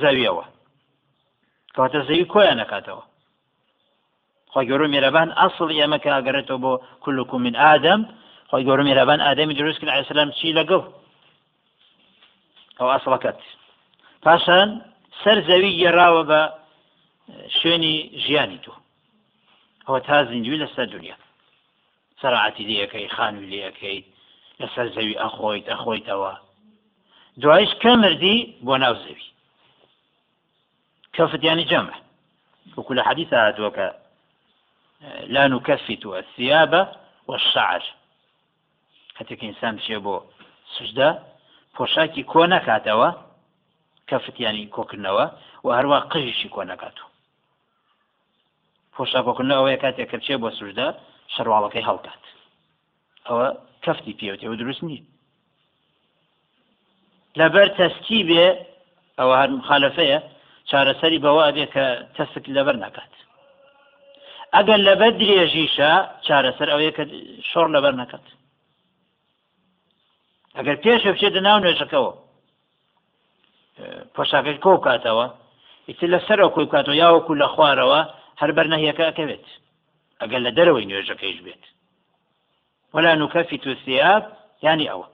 زەویەوە 0.00 0.44
کەواتە 1.74 2.00
زەوی 2.08 2.30
کۆیان 2.32 2.58
نکاتەوە 2.62 3.04
خۆی 4.52 4.66
گەۆ 4.68 4.86
میێرەبان 4.92 5.28
ئەسڵ 5.40 5.68
ئێمە 5.78 5.98
کە 6.02 6.10
ئاگەرێتەوە 6.14 6.58
بۆ 6.64 6.72
کولکم 7.02 7.40
من 7.46 7.54
ئادەم 7.62 8.00
خۆی 8.50 8.64
گەۆ 8.66 8.82
میێرەبان 8.86 9.20
ئادەمی 9.26 9.54
دروست 9.60 9.78
کرد 9.80 9.96
ئەسلام 9.98 10.30
چی 10.38 10.48
لەگەڵ؟ 10.58 10.82
ئەو 12.78 12.88
ئەسڵەکەت 12.94 13.38
پاشان 14.24 14.68
سەر 15.22 15.38
زەوی 15.48 15.78
گێڕاوە 15.80 16.22
بە 16.30 16.40
شوێنی 17.58 17.96
ژیانی 18.24 18.58
تو 18.64 18.72
ئەوە 19.86 20.00
تا 20.06 20.24
زیندوی 20.30 20.60
لەسەر 20.62 20.86
دنیا. 20.94 21.16
سەرعاتی 22.20 22.64
لەکەی 22.70 23.08
خانوی 23.16 23.50
لەکەی 23.64 23.98
لەسەر 24.60 24.86
زەوی 24.96 25.20
ئەخۆیت 25.22 25.66
ئەخۆیتەوە. 25.72 26.34
دوایش 27.42 27.72
کە 27.82 27.92
مردی 28.02 28.36
بۆ 28.66 28.74
ناو 28.84 28.94
زەوی. 29.04 29.28
كفتياني 31.18 31.64
جمع 31.64 31.94
وكل 32.76 33.02
حديث 33.02 33.34
هاتوك 33.34 33.92
لا 35.34 35.48
نكفت 35.48 36.06
الثياب 36.06 36.72
والشعر. 37.28 37.82
هەتێک 39.18 39.40
ئینسان 39.46 39.72
بچێ 39.78 39.98
بۆ 40.04 40.14
سوشدا 40.74 41.08
پۆشاکی 41.76 42.22
کۆ 42.32 42.42
نکاتەوە 42.54 43.08
کەفتیانی 44.10 44.70
کۆکردنەوە 44.74 45.26
و 45.64 45.68
هەروە 45.78 45.98
قژیشی 46.12 46.48
کۆ 46.54 46.62
نکاتەوە 46.70 47.08
پۆشاکۆکردنەوەی 48.94 49.80
کاتێک 49.82 50.08
کەچێ 50.12 50.36
بۆ 50.42 50.48
سوشدا 50.58 50.88
شەرواڵەکەی 51.34 51.86
هەڵکات 51.88 52.22
ئەوە 53.28 53.46
کەفتی 53.84 54.14
پێوتەوە 54.20 54.56
دروست 54.60 54.82
نییە 54.88 55.04
لەبەر 57.38 57.68
تەستی 57.78 58.20
بێ 58.28 58.46
ئەوە 59.18 59.34
هەر 59.40 59.50
مخالفەیە 59.58 60.18
چارەسەری 60.70 61.22
بەوە 61.24 61.42
ئەبێ 61.46 61.66
کە 61.74 61.84
تەسک 62.16 62.44
لەبەر 62.56 62.76
نکات 62.84 63.12
ئەگەر 64.56 64.80
لەبەر 64.88 65.12
درێژیشە 65.20 65.92
چارەسەر 66.26 66.68
ئەوەیە 66.70 66.92
کە 66.96 67.04
شۆڕ 67.50 67.66
لەبەر 67.74 67.94
نەکات. 68.00 68.26
ئەگەر 70.56 70.76
پێشە 70.84 71.10
بچێتە 71.14 71.40
ناو 71.46 71.58
نوێژەکەەوە 71.64 72.12
پۆشاکەی 74.14 74.58
کۆ 74.64 74.72
کاتەوە 74.86 75.26
ئیت 75.88 76.00
لەسەرەوە 76.12 76.54
کۆی 76.54 76.70
کاتەوە 76.74 77.00
یاوەکو 77.02 77.40
لە 77.42 77.48
خوارەوە 77.54 78.00
هەر 78.40 78.50
بەر 78.56 78.66
نەهیەکە 78.72 79.04
ئەکەوێت. 79.08 79.46
ئەگەر 80.20 80.40
لە 80.46 80.50
دەرەوەی 80.56 80.88
نوێژەکەیش 80.90 81.38
بێت. 81.46 81.64
وەلا 82.94 83.12
نوکەفی 83.20 83.58
تووسیاب 83.64 84.24
ینی 84.64 84.90
ئەوە. 84.90 85.06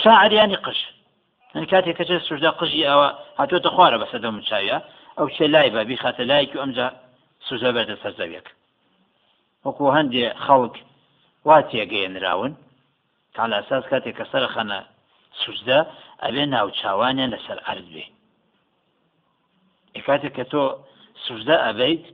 شاعریانی 0.00 0.58
قش. 0.64 0.80
ئەن 1.54 1.64
کاتێک 1.70 1.96
کەچە 1.98 2.16
سوشدا 2.26 2.50
قژی 2.60 2.88
ئەوە 2.90 3.08
هاتوۆتە 3.38 3.70
خوارە 3.74 3.98
بەسەدە 4.02 4.28
من 4.34 4.42
چاویە 4.48 4.78
ئەو 5.18 5.26
چێ 5.34 5.46
لای 5.54 5.70
بە 5.74 5.80
بیخاتە 5.90 6.22
لایکی 6.30 6.60
ئەمجا 6.62 6.88
سوزە 7.46 7.70
بێتە 7.76 7.96
سەر 8.02 8.12
زەوێک 8.20 8.46
وەکو 9.64 9.84
هەندێ 9.96 10.24
خەڵک 10.44 10.76
وا 11.46 11.58
تێگەێنراون 11.70 12.52
تا 13.34 13.42
لە 13.50 13.56
ئەساس 13.60 13.84
کاتێک 13.90 14.14
کە 14.18 14.24
سەر 14.32 14.44
خەنە 14.54 14.80
سوزدە 15.42 15.78
ئەبێ 16.22 16.44
ناوچوانیان 16.54 17.30
لەسەر 17.34 17.58
ئەرز 17.66 17.86
بێ. 17.94 18.04
کاتێک 20.06 20.32
کە 20.38 20.44
تۆ 20.52 20.62
سوزدە 21.24 21.56
ئەبیت 21.66 22.04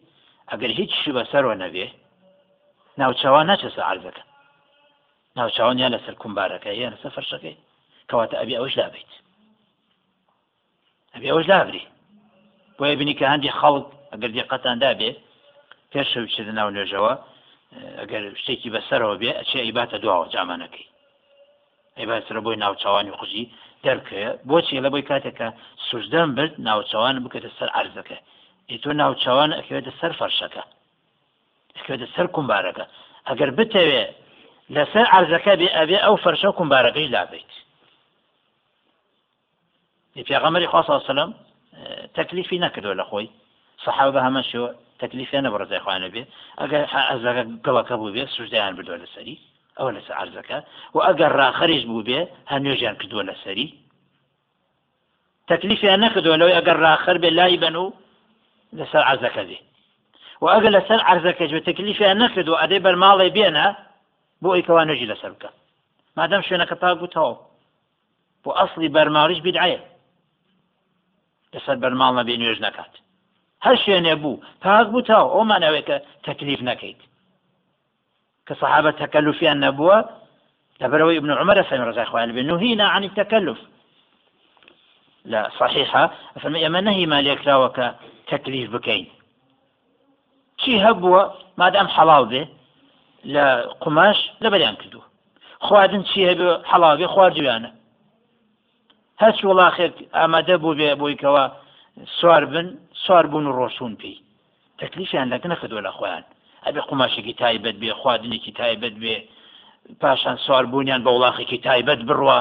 ئەگەر 0.51 0.71
هیچی 0.79 1.11
بەسەرەوە 1.17 1.57
نەبێ 1.65 1.87
ناوچوان 3.01 3.45
ناچەسە 3.51 3.83
عرزەکە 3.91 4.25
ناوچوان 5.39 5.77
یان 5.83 5.93
لەسەر 5.97 6.15
کومبارەکە 6.23 6.71
یان 6.81 6.93
لەسەر 6.95 7.13
فەرشەکەی. 7.17 7.57
کەواتە 8.09 8.37
ئەبی 8.41 8.59
ئەوش 8.59 8.75
دابیت 8.81 9.13
ئەبی 11.15 11.29
ئەوش 11.33 11.47
دابری 11.53 11.83
بۆیە 12.79 12.95
بینی 13.01 13.15
کە 13.19 13.27
هەندی 13.33 13.57
خەڵک 13.59 13.87
ئەگەر 14.15 14.31
دیقەتاندا 14.37 14.91
بێ 15.01 15.11
پێش 15.93 16.07
شەویچێت 16.13 16.49
ناو 16.59 16.69
نوێژەوە 16.75 17.13
ئەگەر 18.01 18.23
شتێکی 18.41 18.73
بەسەرەوە 18.75 19.15
بێ 19.21 19.31
ئەچێ 19.39 19.61
ئیباتە 19.67 19.97
دواوە 20.03 20.27
جامانەکەی. 20.35 20.87
ئەیباسرە 21.99 22.41
بۆی 22.47 22.61
ناوچوانی 22.65 23.17
خوشی 23.19 23.45
دەرکەیە. 23.85 24.31
بۆچی 24.49 24.83
لە 24.85 24.89
بۆی 24.93 25.05
کاتێکە 25.11 25.49
سوژدەم 25.87 26.29
برد 26.37 26.55
ناوچوان 26.69 27.17
بکەێتە 27.25 27.51
سەر 27.59 27.69
ئارزەکە 27.77 28.19
ئی 28.71 28.79
تۆ 28.83 28.91
ناوچوان 29.03 29.51
ئەکەوێتە 29.59 29.93
سەر 30.01 30.13
فەرشەکە. 30.19 30.63
ئەکەوێتە 31.77 32.07
سەر 32.15 32.27
کومبارەکە. 32.35 32.85
ئەگەر 33.29 33.51
بتەوێ 33.59 34.05
لەسەر 34.75 35.07
ئارزەکە 35.13 35.53
بێ 35.61 35.69
ئەبێ 35.77 35.99
ئەو 36.05 36.17
فەرشە 36.25 36.51
کومبارەکەی 36.59 37.13
لابیت. 37.15 37.53
پێغەمەری 40.29 40.71
خوا 40.73 40.83
سلام 41.11 41.31
تەکلیفی 42.19 42.63
نەکردو 42.65 42.99
لە 43.01 43.05
خۆی. 43.11 43.29
سەحاو 43.85 44.11
بە 44.15 44.21
هەمەشەوە 44.27 44.69
تەکلیفیانە 45.03 45.49
بە 45.51 45.59
ڕزای 45.63 45.83
خوانە 45.85 46.09
بێ 46.15 46.23
ئەگەر 46.61 46.83
ئەزەکە 47.11 47.43
گەڵەکە 47.65 47.95
بوو 48.01 48.15
بێ 48.15 48.25
سوژدایان 48.35 48.73
بردووە 48.77 48.99
لەسەری 49.03 49.37
ئەوە 49.79 49.91
لەس 49.97 50.09
عرزەکە 50.21 50.59
و 50.95 50.99
ئەگەر 51.07 51.33
ڕاخەریش 51.41 51.83
بوو 51.89 52.07
بێ 52.09 52.21
هەنوێژیان 52.53 52.97
کردووە 53.01 53.23
لەسەری 53.31 53.69
تەکلیفیان 55.51 56.01
نەکردووە 56.05 56.37
لەوەی 56.41 56.57
ئەگەر 56.59 56.77
ڕاخەر 56.85 57.17
بێ 57.23 57.31
لای 57.39 57.57
بن 57.63 57.75
و 57.83 57.87
لەسەر 58.79 59.03
عرزەکە 59.11 59.43
دێ 59.49 59.59
و 60.43 60.47
ئەگەر 60.55 60.73
لەسەر 60.77 61.01
عرزەکە 61.11 61.45
بێ 61.55 61.61
تەکلیفیان 61.69 62.17
نەکردو 62.25 62.61
ئەدەی 62.61 62.81
بەرماڵی 62.87 63.35
بێنە 63.37 63.67
بۆ 64.43 64.49
ئەیکەوا 64.57 64.83
نوێژی 64.89 65.11
لەسەر 65.13 65.31
بکە 65.35 65.51
مادەم 66.19 66.43
شوێنەکە 66.47 66.77
پاک 66.83 66.95
بووتەوە 67.01 67.35
بۆ 68.43 68.51
ئەسڵی 68.59 68.89
بەرماڵیش 68.97 69.41
بیدعەیە 69.47 69.81
لەسەر 71.55 71.77
بەرماڵ 71.83 72.13
نەبێ 72.19 72.35
نوێژ 72.41 72.59
نەکات 72.67 72.93
هەر 73.65 73.77
شوێنێ 73.83 74.15
بوو. 74.23 74.43
پاک 74.63 74.87
بووتەوە 74.93 75.33
ئەومانەوەی 75.35 75.87
کە 75.89 75.97
تەکلیف 76.27 76.61
نەکەیت. 76.71 77.01
كصحابة 78.47 78.91
تكلفي 78.91 79.53
النبوة 79.53 80.05
لبروي 80.81 81.19
ابن 81.19 81.31
عمر 81.31 81.63
فهم 81.63 81.81
رضي 81.81 82.03
الله 82.03 82.19
عنه 82.21 82.43
نهينا 82.43 82.89
عن 82.89 83.05
التكلف 83.05 83.59
لا 85.25 85.51
صحيحة 85.61 86.11
فما 86.41 86.69
ما 86.69 86.81
نهي 86.81 87.07
ما 87.07 87.23
ليكراوك 87.23 87.81
تكليف 88.27 88.71
بكين 88.71 89.07
شي 90.59 90.81
هبوة 90.81 91.35
ما 91.59 91.69
دام 91.69 91.89
حلال 91.89 92.25
به 92.27 92.49
لا 93.25 93.63
قماش 93.81 94.31
لا 94.41 94.49
بليان 94.49 94.75
كدو 94.75 95.01
خوادن 95.61 96.05
شي 96.05 96.33
هبو 96.33 96.63
حلال 96.65 96.99
به 96.99 97.07
خوار 97.07 97.33
جوانا 97.33 97.73
وڵاخێت 99.23 99.95
ئامادە 100.15 100.57
بوو 100.63 100.75
بێ 100.75 100.95
بۆی 101.01 101.17
کەەوە 101.23 101.45
سوار 102.21 102.45
بن 102.45 102.79
سوار 103.07 103.27
بوون 103.27 103.47
و 103.47 103.53
ڕۆشون 103.59 103.93
پێی 104.01 104.19
تەکلیفیان 104.81 105.29
لەگە 105.33 105.47
نەکردووە 105.53 105.83
لە 105.87 105.93
خۆیان. 105.97 106.25
ئەبێ 106.67 106.81
قوماشێکی 106.89 107.35
تایبەت 107.43 107.77
بێ 107.83 107.91
خواردنێکی 108.01 108.53
تایبەت 108.61 108.95
بێ 109.03 109.17
پاشان 110.01 110.37
سوال 110.45 110.67
بوونیان 110.73 111.01
بە 111.05 111.11
وڵاخێکی 111.17 111.59
تایبەت 111.67 112.01
بڕوە 112.09 112.39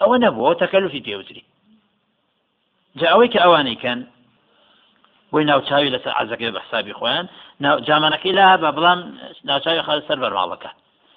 ئەوە 0.00 0.16
نەبووە 0.24 0.58
تەکەلوفی 0.62 1.04
پێوتری. 1.06 1.44
جا 2.98 3.06
ئەوەی 3.12 3.32
کە 3.32 3.38
ئەوانەی 3.44 3.76
کەن 3.82 4.00
بۆی 5.32 5.44
ناوچاوی 5.50 5.92
لەسەر 5.94 6.12
عزەکەی 6.20 6.54
بە 6.54 6.60
حسابی 6.64 6.96
خۆیان 6.98 7.26
جامانەکەی 7.86 8.32
لا 8.38 8.46
بە 8.62 8.70
بڵام 8.76 9.00
ناوچاوی 9.48 9.82
خە 9.86 9.92
سەر 10.08 10.18
بەرماڵەکە. 10.22 10.70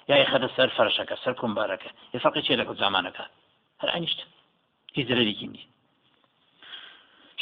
یا 0.08 0.16
خەدە 0.32 0.48
سەر 0.56 0.68
فەرشەکە 0.76 1.16
سەر 1.24 1.34
کومبارەکە. 1.40 1.90
یفقی 2.14 2.42
چێ 2.46 2.54
لەکە 2.60 2.72
زمانەکە 2.82 3.24
هەر 3.80 3.90
ئەنیشت. 3.94 4.20
هیچ 4.96 5.06
زرەرێکی 5.10 5.48
نیە 5.52 5.69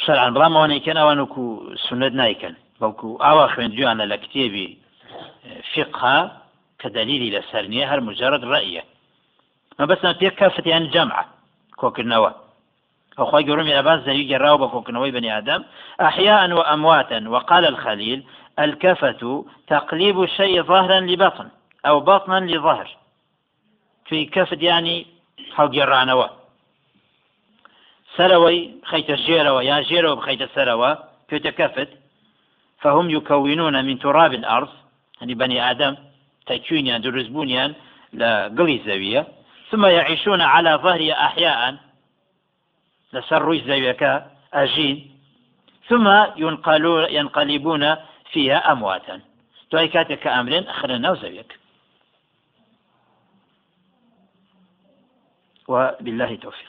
شەرعان 0.03 0.33
بڵام 0.35 0.53
ئەوانەی 0.55 0.83
کەن 0.85 0.97
ئەوان 0.99 1.19
وکو 1.19 1.43
سنت 1.89 2.13
نایکەن. 2.21 2.55
بەڵکو 2.81 3.09
ئاوا 3.23 3.45
خوێندویانە 3.53 4.05
لە 4.11 4.17
کتێبی 4.23 4.67
فقه 5.73 6.31
كدليل 6.79 7.23
لسرنية 7.35 7.85
هر 7.93 7.99
مجرد 7.99 8.43
رأيه 8.43 8.83
ما 9.79 9.85
بس 9.85 10.05
نتيك 10.05 10.35
كافة 10.35 10.63
يعني 10.65 10.87
جمعة 10.87 11.25
كوكرنوا 11.75 12.29
أو 13.19 13.25
خواهي 13.25 13.49
قولهم 13.49 13.67
يا 13.67 13.79
أباز 13.79 13.99
زي 14.05 14.23
جراو 14.23 14.57
بكوكرنوي 14.57 15.11
بني 15.11 15.37
آدم 15.37 15.63
أحياء 16.01 16.51
وأمواتا 16.51 17.29
وقال 17.29 17.65
الخليل 17.65 18.23
الكفة 18.59 19.45
تقليب 19.67 20.23
الشيء 20.23 20.63
ظهرا 20.63 20.99
لبطن 20.99 21.47
أو 21.85 21.99
بطنا 21.99 22.39
لظهر. 22.39 22.97
في 24.05 24.25
كفة 24.25 24.57
يعني 24.61 25.07
حو 25.55 25.67
جرانوا 25.67 26.38
سروي 28.19 28.75
خيت 28.85 29.09
الجيروا 29.09 29.61
يا 29.61 29.81
جيروا 29.81 30.15
بخيت 30.15 30.41
السروا 30.41 30.95
في 31.29 31.39
تكفت 31.39 31.89
فهم 32.79 33.09
يكونون 33.09 33.85
من 33.85 33.99
تراب 33.99 34.33
الأرض 34.33 34.69
يعني 35.21 35.33
بني 35.33 35.71
آدم 35.71 35.95
تكوينيان 36.45 37.01
دروزبونيان 37.01 37.73
لقلي 38.13 38.81
زاوية 38.85 39.27
ثم 39.71 39.85
يعيشون 39.85 40.41
على 40.41 40.79
ظهر 40.83 41.11
أحياء. 41.11 41.77
لسر 43.13 43.57
زاوية 43.57 44.27
أجين. 44.53 45.19
ثم 45.87 46.07
ينقلون 46.37 47.05
ينقلبون 47.09 47.95
فيها 48.31 48.71
أمواتا. 48.71 49.21
تو 49.69 49.87
كاتك 49.87 50.27
أمر 50.27 50.63
أخرنا 50.67 51.11
وزاويك 51.11 51.59
وبالله 55.67 56.35
توفيق 56.35 56.68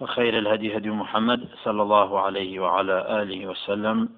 وخير 0.00 0.38
الهدي 0.38 0.76
هدي 0.76 0.90
محمد 0.90 1.48
صلى 1.64 1.82
الله 1.82 2.20
عليه 2.20 2.60
وعلى 2.60 3.22
آله 3.22 3.46
وسلم 3.46 4.08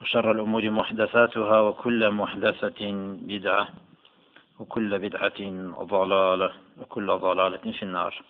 وشر 0.00 0.32
الأمور 0.32 0.70
محدثاتها 0.70 1.60
وكل 1.60 2.10
محدثة 2.10 2.80
بدعة 3.22 3.68
وكل 4.60 4.98
بدعة 4.98 5.40
ضلالة 5.84 6.52
وكل 6.80 7.06
ضلالة 7.06 7.72
في 7.72 7.82
النار. 7.82 8.22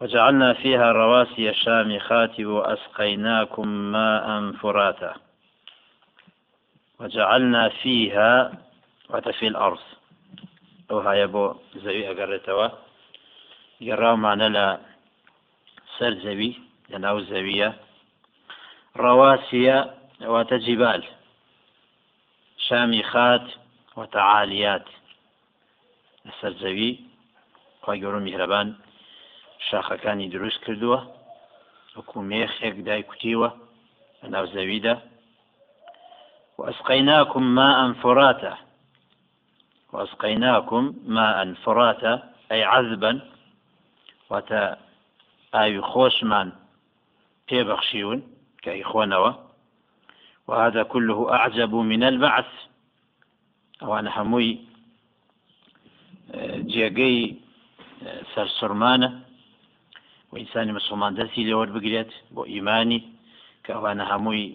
وجعلنا 0.00 0.52
فيها 0.52 0.92
رواسي 0.92 1.54
شامخات 1.54 2.40
وأسقيناكم 2.40 3.68
ماء 3.68 4.52
فراتا. 4.52 5.14
وجعلنا 7.00 7.68
فيها 7.68 8.52
وتفي 9.10 9.46
الأرض. 9.46 9.78
أو 10.90 10.98
هاي 10.98 11.26
بو 11.26 11.54
زوي 11.76 12.10
أقرتوا 12.10 12.68
يراو 13.82 14.16
معنا 14.16 14.48
لا 14.48 14.66
سر 15.98 16.14
زوي 16.14 16.54
لناو 16.90 17.20
زوية. 17.20 17.74
رواسي 18.96 19.84
وتجبال. 20.20 21.02
شامخات 22.68 23.46
وتعاليات. 23.96 24.86
لەسەر 26.26 26.52
زەوی 26.62 26.92
خی 27.82 27.98
گەورە 28.02 28.20
میهرەبان. 28.26 28.68
شاخەکانی 29.68 30.32
دروست 30.34 30.60
کردووە. 30.64 31.00
وەکو 31.96 32.18
مێخێک 32.30 32.76
دای 32.88 33.02
کوتیوە. 33.10 33.50
لە 34.22 34.28
ناو 34.34 34.46
زەویدا. 34.54 34.94
وأسقيناكم 36.58 37.42
ماء 37.58 37.92
فراتا. 38.02 38.54
وأسقيناكم 39.92 40.82
ماء 41.16 41.54
فراتا 41.64 42.12
أي 42.52 42.62
عذبا. 42.72 43.12
وتا 44.32 44.62
ئاوی 45.54 45.80
خۆشمان 45.90 46.48
پێبەخشیون 47.48 48.20
کە 48.62 48.70
ئیخۆنەوە 48.78 49.32
وهذا 50.48 50.82
كله 50.92 51.18
أعجب 51.36 51.72
من 51.74 52.02
البعث. 52.10 52.50
ئەوانە 53.82 54.10
هەمووی 54.18 54.52
جێگەی 56.72 57.18
سەرسڕمانە 58.32 59.10
و 60.30 60.34
ئینسانی 60.40 60.72
مسلمان 60.78 61.12
دەستی 61.18 61.46
لێوە 61.48 61.66
بگرێت 61.76 62.12
بۆ 62.34 62.42
ئیمانی 62.52 63.00
کە 63.64 63.70
ئەوانە 63.76 64.04
هەمووی 64.12 64.46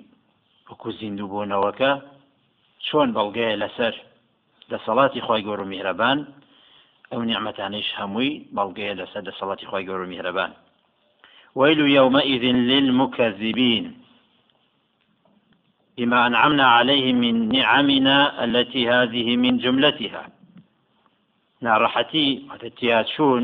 وەکو 0.70 0.90
زیندوو 1.00 1.32
بوونەوەکە 1.32 1.92
چۆن 2.86 3.10
بەڵگەیە 3.16 3.60
لەسەر 3.64 3.94
دەسەڵاتی 4.72 5.24
خی 5.26 5.42
گەور 5.46 5.60
و 5.62 5.70
میهرەبان 5.72 6.18
ئەو 7.12 7.22
نیعممەتانش 7.30 7.88
هەمووی 8.00 8.32
بەڵگەیە 8.56 8.98
لەسەر 9.00 9.22
دەسەڵاتی 9.28 9.70
خی 9.70 9.86
گەور 9.88 10.02
و 10.02 10.12
میهرەبان 10.12 10.52
ويل 11.58 11.80
يومئذ 11.80 12.44
للمكذبين. 12.72 13.86
بما 15.98 16.28
أنعمنا 16.28 16.68
عليهم 16.68 17.16
من 17.16 17.50
نعمنا 17.50 18.44
التي 18.44 18.90
هذه 18.90 19.38
من 19.38 19.58
جملتها. 19.58 20.24
ناڕەحەتی 21.66 22.30
وتەتیا 22.50 23.00
چوون 23.14 23.44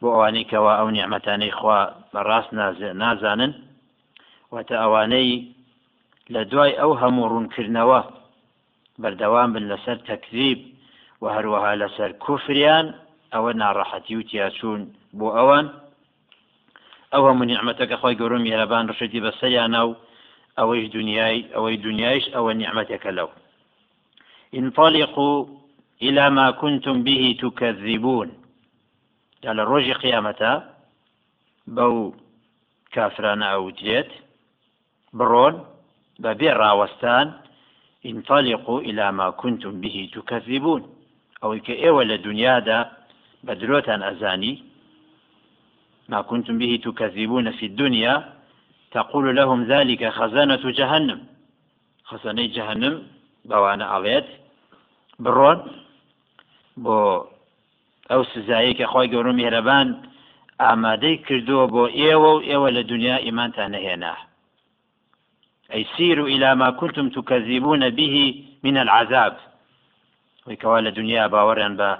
بۆ 0.00 0.08
ئەوانەی 0.14 0.48
کەوا 0.50 0.72
ئەو 0.78 0.88
نیعممەتانەی 0.96 1.56
خوا 1.58 1.80
بەڕاست 2.14 2.52
نازانن. 3.02 3.52
واتە 4.52 4.76
ئەوانەی 4.82 5.30
لە 6.30 6.42
دوای 6.50 6.78
ئەو 6.80 6.92
تەکذیب 10.08 10.75
و 11.22 11.24
هەروەها 11.34 11.72
لەسەر 11.82 12.10
کوفریان 12.24 12.86
ئەوە 13.34 13.52
ناڕەحەتی 13.60 14.16
و 14.16 14.26
تیاچوون 14.30 14.82
بۆ 15.18 15.28
ئەوان 15.36 15.66
ئەو 17.12 17.22
هەموو 17.28 17.48
نیعممەتەکە 17.50 17.96
خۆی 18.00 18.18
گەورم 18.20 18.42
میێرەبان 18.46 18.84
ڕشتی 18.90 19.24
بەسەریانە 19.24 19.80
و 19.88 19.90
ئەوەی 20.58 20.88
دنیای 20.96 21.38
ئەوەی 21.54 21.76
دنیایش 21.86 22.24
ئەوە 22.34 22.52
نیعممەتێکە 22.60 23.10
لەو 23.18 23.28
انطلقوا 24.58 25.46
إلى 26.02 26.30
ما 26.30 26.50
كنتم 26.50 27.02
به 27.02 27.36
تكذبون. 27.42 28.28
على 29.44 29.62
ڕۆژی 29.70 29.94
قیامەتە 30.02 30.52
بەو 31.76 31.94
کافرانە 32.94 33.46
ئەوترێت 33.52 34.10
بڕۆن 35.18 35.54
بە 36.22 36.30
بێ 36.38 36.50
ڕاوەستان 36.60 37.26
انطلقوا 38.10 38.80
إلى 38.88 39.06
ما 39.18 39.30
كنتم 39.30 39.80
به 39.80 39.96
تكذبون. 40.14 40.82
ئەوەی 41.46 41.60
کە 41.66 41.74
ئێوە 41.82 42.02
لە 42.10 42.16
دنیادا 42.26 42.80
بە 43.46 43.52
درۆتان 43.60 44.00
ئەزانی 44.08 44.54
ما 46.08 46.22
كنتم 46.22 46.58
به 46.58 46.80
تكذبون 46.84 47.50
في 47.50 47.66
الدنيا 47.66 48.14
تقول 48.90 49.36
لهم 49.36 49.64
ذلك 49.64 50.08
خزانة 50.08 50.70
جهنم. 50.78 51.20
خزانة 52.04 52.46
جهنم 52.56 52.94
بوانا 53.44 53.86
ئەڵێت 53.92 54.28
بڕۆن 55.24 55.58
بۆ 56.84 56.98
ئەو 58.10 58.22
سزایی 58.32 58.74
کە 58.78 58.86
خۆی 58.92 59.10
گەورە 59.12 59.32
میهرەبان 59.38 59.88
ئامادەی 60.60 61.16
کردووە 61.26 61.66
بۆ 61.74 61.84
ئێوە 61.98 62.30
و 62.34 62.44
ئێوە 62.48 62.68
لە 62.76 62.82
دنیا 62.92 63.16
ئیمانتان 63.26 63.70
نەهێنا. 63.74 64.14
ئەی 65.72 65.84
سیر 65.96 66.20
و 66.20 66.26
إلى 66.26 66.54
ما 66.54 66.70
كنتم 66.70 67.06
تكذبون 67.08 67.90
به 67.90 68.14
من 68.64 68.76
العذاب. 68.84 69.34
ویکەوا 70.46 70.78
لە 70.86 70.90
دنیا 70.98 71.24
باوەڕیان 71.34 71.74
بە 71.80 71.90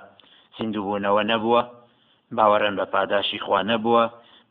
سندوبوونەوە 0.57 1.23
نەبووە 1.33 1.63
باوەڕیان 2.37 2.75
بە 2.81 2.85
پاداشی 2.95 3.39
خوا 3.45 3.61
نەبووە 3.71 4.05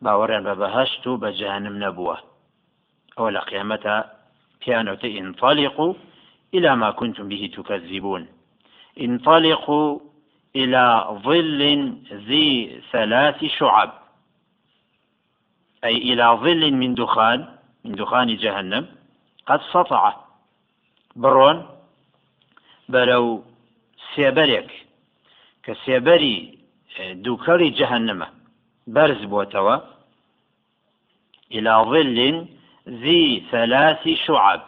باوەڕیان 0.05 0.43
بە 0.47 0.53
بەهشت 0.61 1.03
و 1.07 1.19
بە 1.21 1.29
جەهنم 1.39 1.75
نەبووە 1.83 2.17
ئەوە 3.15 3.29
لە 3.35 3.41
إلى 6.55 6.75
ما 6.75 6.91
كنتم 6.91 7.27
به 7.27 7.51
تكذبون 7.57 8.27
انطلقوا 9.01 9.99
إلى 10.55 11.07
ظل 11.23 11.61
ذي 12.13 12.81
ثلاث 12.91 13.45
شعب. 13.45 13.91
أي 15.83 15.97
إلى 15.97 16.25
ظل 16.43 16.73
من 16.73 16.93
دخان 16.93 17.47
من 17.85 17.91
دخان 17.91 18.37
جهنم 18.37 18.85
قد 19.47 19.61
سطع. 19.73 20.13
برون 21.15 21.65
بەرەو 22.91 23.41
سێبەرێک 24.13 24.69
کە 25.63 25.73
سێبەری 25.85 26.37
دووکەڵی 27.23 27.69
جەهنمە 27.79 28.27
بەرز 28.95 29.21
بۆتەوە 29.31 29.75
ظل 31.91 32.47
ذي 32.87 33.47
ثلاث 33.51 34.07
شعب. 34.25 34.61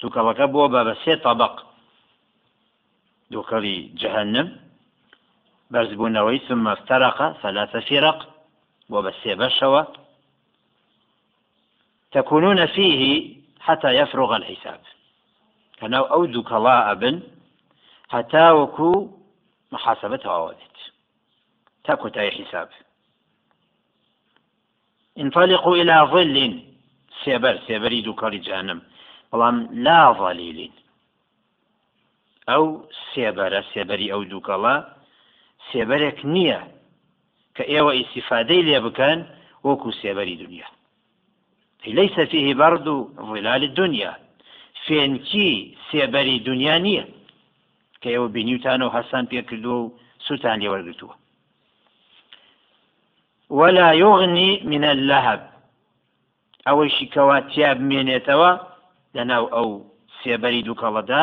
دووکەڵەکە 0.00 0.46
بۆ 0.54 0.64
بە 0.72 0.80
بە 0.86 0.94
سێ 1.04 1.14
طبق. 1.24 1.54
دووکەڵی 3.32 3.78
جەهنم 4.00 4.48
بەرزبوونەوەی 5.72 6.40
ثم 6.48 6.66
افترق 6.66 7.18
ثلاث 7.42 7.72
فرق 7.88 8.18
بۆ 8.90 8.98
بە 9.04 9.12
سێ 9.20 9.32
بەشەوە. 9.40 9.82
تكونون 12.12 12.66
فيه 12.66 13.02
حتى 13.60 13.90
يفرغ 14.00 14.30
الحساب. 14.32 14.80
كانوا 15.78 16.06
أو 16.14 16.26
دووکەڵا 16.34 16.76
ئەبن 16.88 17.16
هەتا 18.14 18.46
وەکو 18.60 18.92
محاسبەتەوە 19.72 20.50
بێت 20.58 20.78
تا 21.84 21.92
کۆتای 22.02 22.30
حساب 22.38 22.68
انطلقوا 25.22 25.74
إلى 25.80 25.96
ظل 26.12 26.36
سێبەر 27.24 27.56
سێبەری 27.66 28.04
دووکەڵی 28.06 28.40
جانم 28.48 28.80
بەڵام 29.30 29.56
لا 29.86 30.00
ظەلیلین 30.20 30.74
ئەو 32.50 32.64
سێبەرە 33.12 33.60
سێبەری 33.72 34.12
ئەو 34.12 34.22
دووکەڵە 34.32 34.76
سێبەرێک 35.70 36.18
نییە 36.34 36.60
کە 37.56 37.64
ئێوە 37.72 37.92
ئیسیفادەی 37.98 38.62
لێ 38.68 38.78
بکەن 38.86 39.18
وەکو 39.66 39.90
سێبەری 40.02 40.36
دنیا. 40.42 40.68
ليس 41.98 42.16
فيه 42.30 42.54
برد 42.60 42.86
ظلال 43.30 43.62
الدنيا. 43.70 44.12
فێنکی 44.84 45.50
سێبەری 45.90 46.36
دنیا 46.48 46.76
نییە. 46.86 47.04
کە 48.02 48.08
ئێوە 48.14 48.28
بینیوتانە 48.34 48.84
و 48.86 48.94
هەستان 48.96 49.24
پێ 49.30 49.40
کردو 49.48 49.74
و 49.80 49.92
سووتان 50.26 50.56
لێوەرگتووە 50.62 51.14
ولا 53.58 53.88
يغني 54.04 54.50
من 54.72 54.84
اللهب 54.94 55.40
ئەوەیشی 56.66 57.06
کەوا 57.14 57.38
تیا 57.50 57.70
بمێنێتەوە 57.78 58.50
لەناو 59.16 59.44
ئەو 59.54 59.68
سێبەری 60.20 60.64
دووکەڵەدا. 60.66 61.22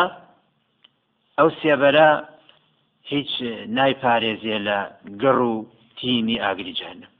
ئەو 1.38 1.50
سێبەرە 1.62 2.10
هیچ 3.12 3.32
نایپارێزێ 3.78 4.58
لە 4.68 4.80
گەڕ 5.22 5.40
و 5.52 5.56
تینی 5.98 6.38
ئاگری 6.44 6.74
جهنم 6.80 7.12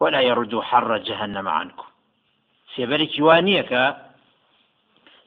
ولا 0.00 0.20
يرد 0.28 0.52
حر 0.68 0.98
جهنم 1.08 1.46
عنكم 1.58 1.88
سێبەرێکی 2.74 3.20
وانە 3.28 3.62
کە 3.70 3.84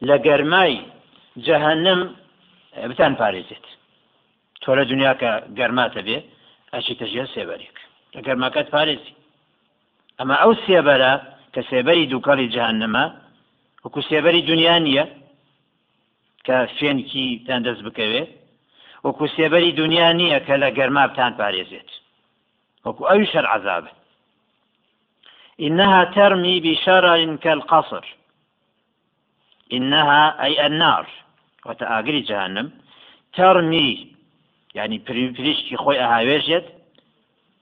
لە 0.08 0.16
گەرمای 0.26 0.76
جەهنم 1.48 2.02
بتان 2.89 3.13
پارێزێت. 3.21 3.65
تۆ 4.62 4.69
لە 4.77 4.83
دنیا 4.91 5.13
کە 5.21 5.31
گەرماتە 5.57 6.01
بێ 6.07 6.17
ئەچی 6.73 6.95
تەژە 6.99 7.25
سێبەرێک. 7.36 7.77
لە 8.15 8.19
گەرماکەت 8.27 8.67
پارێزی. 8.75 9.13
ئەمە 10.19 10.36
ئەو 10.41 10.53
سێبەرە 10.65 11.13
کە 11.53 11.62
سێبەری 11.69 12.09
دووکەڵی 12.12 12.51
جەهنمە 12.55 13.05
وەکو 13.83 14.01
سێبەری 14.09 14.47
دنیا 14.51 14.77
نییە 14.86 15.05
کە 16.45 16.57
فێنکی 16.77 17.27
تان 17.47 17.62
دەست 17.65 17.81
بکەوێت 17.88 18.29
وەکو 19.05 19.25
سێبەری 19.36 19.71
دنیا 19.81 20.09
نییە 20.19 20.39
کە 20.47 20.55
لە 20.63 20.69
گەرما 20.77 21.03
بتان 21.12 21.31
پارێزێت. 21.39 21.89
وەکو 22.86 23.03
ئەوی 23.09 23.27
شەر 23.33 23.45
عذابە. 23.55 23.91
إنها 25.65 26.05
ترمي 26.15 26.55
بشرر 26.65 27.36
كالقصر. 27.36 28.05
إنها 29.75 30.43
أي 30.45 30.65
النار. 30.65 31.07
وتآقري 31.65 32.21
جهنم. 32.21 32.71
ترمي 33.34 34.13
يعني 34.76 34.97
بريشكي 35.08 35.78
خوي 35.78 35.99
أهاويجت 35.99 36.65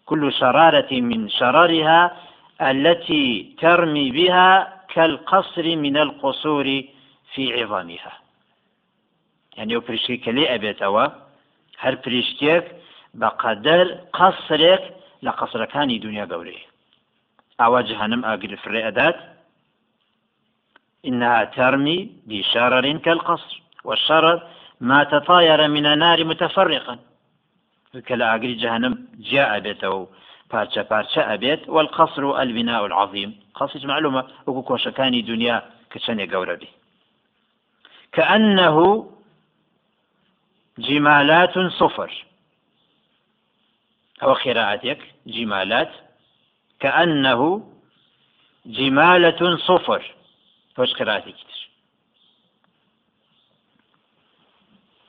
كل 0.05 0.33
شرارة 0.33 0.91
من 0.91 1.29
شرارها 1.29 2.17
التي 2.61 3.55
ترمي 3.61 4.11
بها 4.11 4.81
كالقصر 4.93 5.75
من 5.75 5.97
القصور 5.97 6.83
في 7.33 7.61
عظامها. 7.61 8.13
يعني 9.57 9.77
بريشكي 9.77 10.17
كلي 10.17 10.55
أبيتوا 10.55 11.07
پرشتێک 11.81 12.65
بە 13.19 13.29
قەدەر 13.41 13.87
قەسرێک 14.17 14.83
لە 15.25 15.31
قەسرەکانی 15.39 16.01
دنیا 16.05 16.25
گەورەی 16.31 16.61
ئاوا 17.59 17.81
جهنم 17.89 18.21
ئاگر 18.27 18.51
فرێ 18.63 18.81
ئەدات 18.87 19.17
إنها 21.09 21.45
ترمي 21.55 21.99
بشرر 22.27 22.85
كالقصر. 23.05 23.55
والشرر 23.83 24.47
ما 24.81 25.03
تطاير 25.03 25.67
من 25.67 25.85
النار 25.85 26.23
متفرقا. 26.23 26.99
كلا 28.07 28.35
أجري 28.35 28.53
جهنم 28.53 29.07
جاء 29.19 29.59
بيته 29.59 30.07
بارشا 30.51 30.81
بارشا 30.81 31.33
أبيت 31.33 31.69
والقصر 31.69 32.41
البناء 32.41 32.85
العظيم. 32.85 33.39
قصر 33.55 33.87
معلومة 33.87 34.27
وكو 34.47 34.77
شكاني 34.77 35.21
دنيا 35.21 35.61
كشاني 35.91 36.33
قوربي 36.33 36.67
كأنه 38.11 39.09
جمالات 40.77 41.59
صفر. 41.59 42.25
أو 44.23 44.33
قراءتك؟ 44.33 44.99
جمالات. 45.27 45.91
كأنه 46.79 47.71
جمالة 48.65 49.57
صفر. 49.57 50.15
فوش 50.75 50.93
قراءتك؟ 50.93 51.35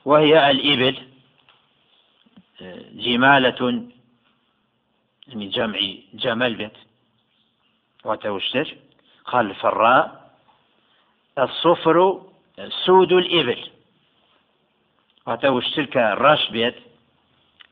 وهي 0.05 0.51
الإبل 0.51 0.97
جمالة 2.93 3.89
يعني 5.27 5.47
جمع 5.47 5.79
جمل 6.13 6.55
بيت. 6.55 6.77
وتوشتر 8.05 8.75
قال 9.25 9.49
الفراء 9.49 10.33
الصفر 11.39 12.21
سود 12.85 13.11
الإبل. 13.11 13.69
واتە 15.27 15.45
وشتر 15.45 15.85
کە 15.85 16.05
ڕەش 16.23 16.51
بێت 16.51 16.75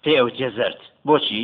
پێ 0.04 0.14
ئەو 0.20 0.30
تێزرد 0.38 0.80
بۆچی 1.08 1.44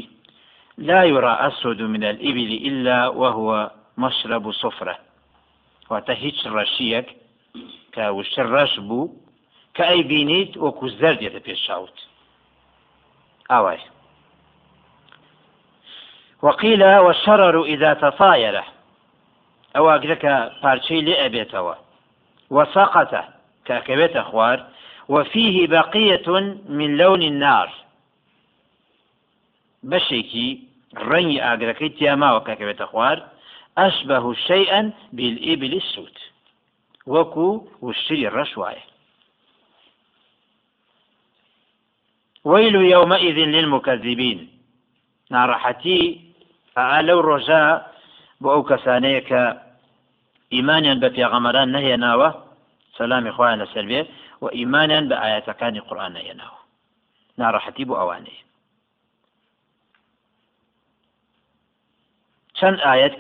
لا 0.77 1.03
يرى 1.03 1.33
أسود 1.47 1.81
من 1.81 2.03
الإبل 2.03 2.51
إلا 2.67 3.07
وهو 3.07 3.71
مشرب 3.97 4.51
صفرة. 4.51 4.95
واتە 5.89 6.09
هیچ 6.09 6.47
ڕەشیەک 6.55 7.07
کە 7.93 8.03
وشتر 8.17 8.45
ڕەش 8.55 8.79
بوو 8.79 9.26
کە 9.77 9.83
ئەی 9.89 10.03
بینیت 10.03 10.51
وەکو 10.57 10.85
زەردێتە 10.99 11.39
پێشاوت 11.47 11.97
ئاوای 13.49 13.81
وقيل 16.43 16.83
والشرر 17.05 17.55
إذا 17.73 17.93
تطاير 17.93 18.63
أو 19.75 19.89
أقلك 19.89 20.51
بارشي 20.63 21.01
لأبيتوا. 21.01 21.75
وسقط 22.51 23.13
كأكبت 23.65 24.15
أخوار. 24.15 24.65
وفيه 25.09 25.67
بقية 25.67 26.29
من 26.69 26.97
لون 26.97 27.21
النار. 27.21 27.69
بەشێکی 29.91 30.47
ڕەنی 31.07 31.41
ئاگرەکەی 31.45 31.95
تیاماوە 31.97 32.41
کاکەوێتە 32.47 32.85
خوار 32.91 33.17
ئەشبه 33.79 34.35
شيئا 34.47 34.81
بالإبل 35.13 35.73
السود 35.81 36.17
وەکو 37.13 37.49
وشتری 37.85 38.29
ڕەش 38.35 38.51
ويل 42.51 42.75
يومئذ 42.75 43.37
للمكذبين. 43.55 44.39
ئا 46.77 47.01
لەو 47.07 47.19
ڕۆژە 47.29 47.61
بۆ 48.41 48.47
ئەو 48.53 48.63
کەسانەیە 48.69 49.21
کە 49.29 49.41
ئیمانیان 50.55 50.97
بە 51.03 51.09
پێغەمەران 51.15 51.69
نەهێناوە 51.75 52.29
سەلامی 52.97 53.31
خۆیان 53.35 53.59
لەسەر 53.63 53.85
بێ 53.91 54.01
و 54.41 54.45
ئیمانیان 54.57 55.05
بە 55.09 55.15
ئاەتەکانی 55.23 55.85
قورآن 55.87 56.11
نەهێناوە 56.17 56.59
ناڕەحەتی 57.39 57.87
بۆ 57.89 57.95
ئەوانەیە 57.99 58.43
چەند 62.57 62.77
ئاەت 62.85 63.15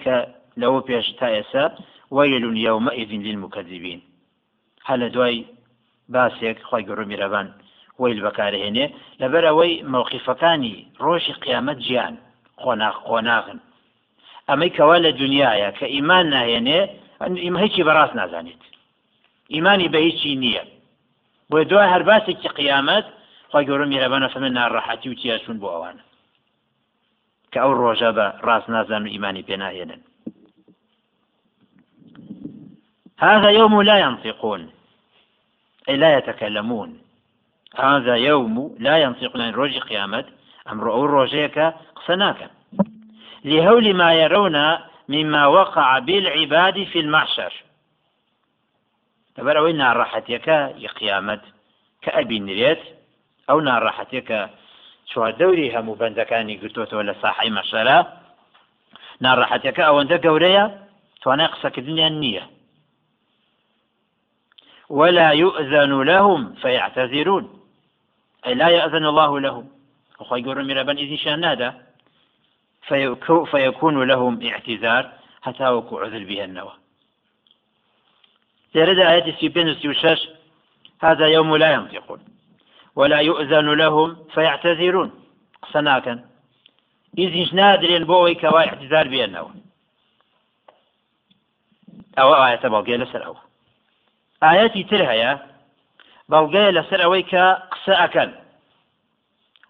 ويل 2.17 2.45
يومئذ 2.67 3.11
للمكذبين 3.25 4.01
لە 5.01 5.07
دوای 5.15 5.45
باسێک 6.13 6.57
خی 6.69 6.83
گەڕ 6.87 6.99
میرەبان 7.11 7.47
ویل 7.99 8.19
بەکارهێنێ 8.25 8.85
لەبەر 9.21 9.43
ئەوەی 9.49 9.73
مەوقیفەکانی 9.93 10.77
ڕۆژی 11.03 11.39
قیامەت 11.43 11.79
گیان 11.87 12.15
خۆناغ 12.61 12.95
خۆناغن. 13.07 13.59
ئەمەی 14.49 14.71
کەوا 14.77 14.97
لە 15.05 15.11
دنیاە 15.21 15.69
کە 15.77 15.85
ئیمان 15.95 16.25
ناهێنێ 16.33 16.79
ئیمە 17.43 17.59
هیچی 17.65 17.85
بەڕاست 17.87 18.15
نازانێت. 18.19 18.61
ئیمانی 19.53 19.91
بە 19.93 19.99
هیچی 20.07 20.31
نییە. 20.43 20.63
بۆ 21.49 21.57
دوای 21.69 21.91
هەر 21.93 22.03
باسێکی 22.09 22.49
قیامەت 22.59 23.05
خی 23.51 23.65
گەورە 23.67 23.85
میرەبانە 23.91 24.27
فەمە 24.33 24.49
ناڕەحەتی 24.57 25.09
و 25.09 25.19
چیاشون 25.21 25.57
بۆ 25.61 25.67
ئەوانە. 25.73 26.03
کە 27.51 27.57
ئەو 27.63 27.71
ڕۆژە 27.81 28.11
بە 28.17 28.25
ڕاست 28.45 28.69
نازان 28.73 29.03
و 29.03 29.11
ئیمانی 29.13 29.47
پێناهێنن 29.49 30.01
هذا 33.19 33.49
يوم 33.59 33.81
لا 33.81 33.97
ينطقون 33.99 34.69
أي 35.89 35.95
لا 35.97 36.17
يتكلمون. 36.17 36.99
هذا 37.79 38.15
يوم 38.15 38.75
لا 38.79 38.97
ينطقون 38.97 39.41
يعني 39.41 39.55
روج 39.55 39.77
قيامة 39.77 40.25
أمر 40.71 40.91
أو 40.91 41.05
روجيك 41.05 41.73
قسناك 41.95 42.49
لهول 43.45 43.93
ما 43.93 44.13
يرون 44.13 44.77
مما 45.09 45.45
وقع 45.45 45.99
بالعباد 45.99 46.83
في 46.83 46.99
المحشر. 46.99 47.53
لەبەر 49.37 49.55
ئەوەی 49.57 49.79
ناڕەحەتیەکە 49.81 50.59
ی 50.83 50.87
قیامەت 50.97 51.43
کە 52.03 52.09
ئەبینرێت 52.17 52.81
ئەو 53.49 53.59
ناڕەحەتێکە 53.67 54.41
چواردەوری 55.09 55.73
هەموو 55.75 55.99
بەندەکانی 56.01 56.59
گرتوتەوە 56.61 57.03
لە 57.09 57.15
ساحی 57.21 57.55
مەشەرە 57.57 57.99
ناڕەحەتەکە 59.25 59.83
ئەوەندە 59.87 60.17
گەورەیە 60.25 60.65
توانای 61.21 61.51
قسەکردنیان 61.53 62.15
نییە 62.23 62.45
ولا 64.89 65.29
يؤذن 65.43 65.91
لهم 66.11 66.41
فيعتذرون. 66.61 67.45
أي 68.47 68.53
لا 68.53 68.69
يأذن 68.69 69.05
الله 69.05 69.39
لهم. 69.39 69.69
وخي 70.19 70.41
يقول 70.41 70.67
مرابا 70.67 70.91
إذن 70.91 71.17
شان 71.17 71.39
نادا. 71.39 71.85
فيكون 73.51 74.03
لهم 74.03 74.47
اعتذار 74.47 75.11
حتى 75.41 75.67
وكو 75.67 75.99
عذر 75.99 76.23
بها 76.23 76.45
النوى. 76.45 76.73
سيرد 78.73 78.99
آيات 78.99 79.27
السيبين 79.27 79.67
والشاش 79.67 80.29
هذا 81.03 81.27
يوم 81.27 81.55
لا 81.55 81.73
ينطقون. 81.73 82.19
ولا 82.95 83.19
يؤذن 83.19 83.73
لهم 83.73 84.17
فيعتذرون. 84.33 85.11
قصناكا 85.61 86.25
إذن 87.17 87.55
نادر 87.55 88.03
بوي 88.03 88.35
كوا 88.35 88.59
اعتذار 88.59 89.07
بأنه 89.07 89.51
أو 92.19 92.33
آية 92.33 92.55
بلغي 92.55 92.97
لسر 92.97 93.25
أو 93.25 93.35
آياتي 94.43 94.83
ترهيا 94.83 95.56
بلغي 96.29 96.71
لسر 96.71 97.03
أويك 97.03 97.35
قساء 97.71 98.43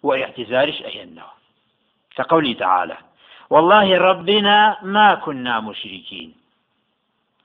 واعتذارش 0.03 0.81
أينه 0.81 1.23
كقوله 2.15 2.53
تعالى 2.53 2.97
والله 3.49 3.97
ربنا 3.97 4.77
ما 4.81 5.15
كنا 5.15 5.59
مشركين. 5.59 6.35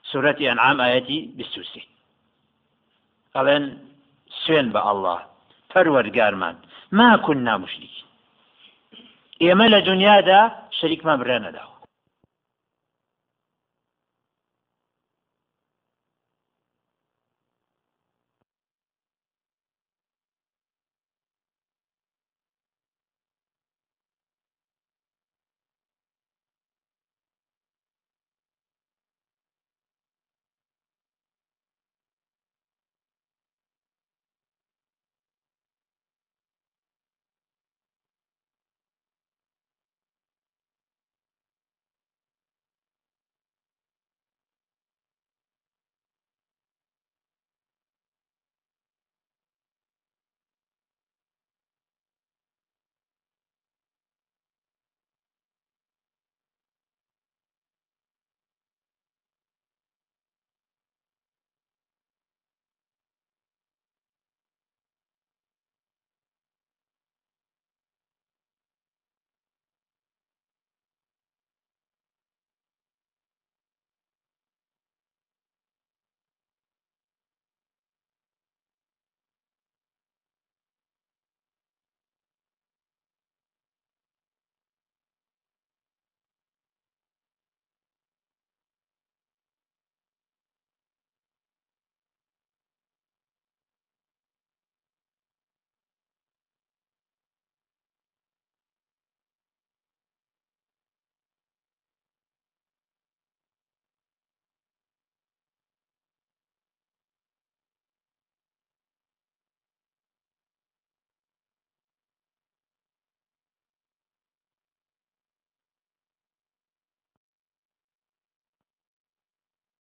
سورة 0.03 0.37
أنعام 0.41 0.81
آياتي 0.81 1.31
بستوسي. 1.37 1.87
قالن 3.35 3.77
سوين 4.45 4.73
بە 4.73 4.81
الله. 4.87 5.19
پەروەرگارمان 5.73 6.55
ما 6.91 7.17
كنا 7.17 7.57
مشركين. 7.57 8.05
ئێمە 9.41 9.67
لە 9.73 9.79
دنیادا 9.89 10.41
شەریکمان 10.79 11.17
برێ 11.21 11.37
نەداوە 11.45 11.72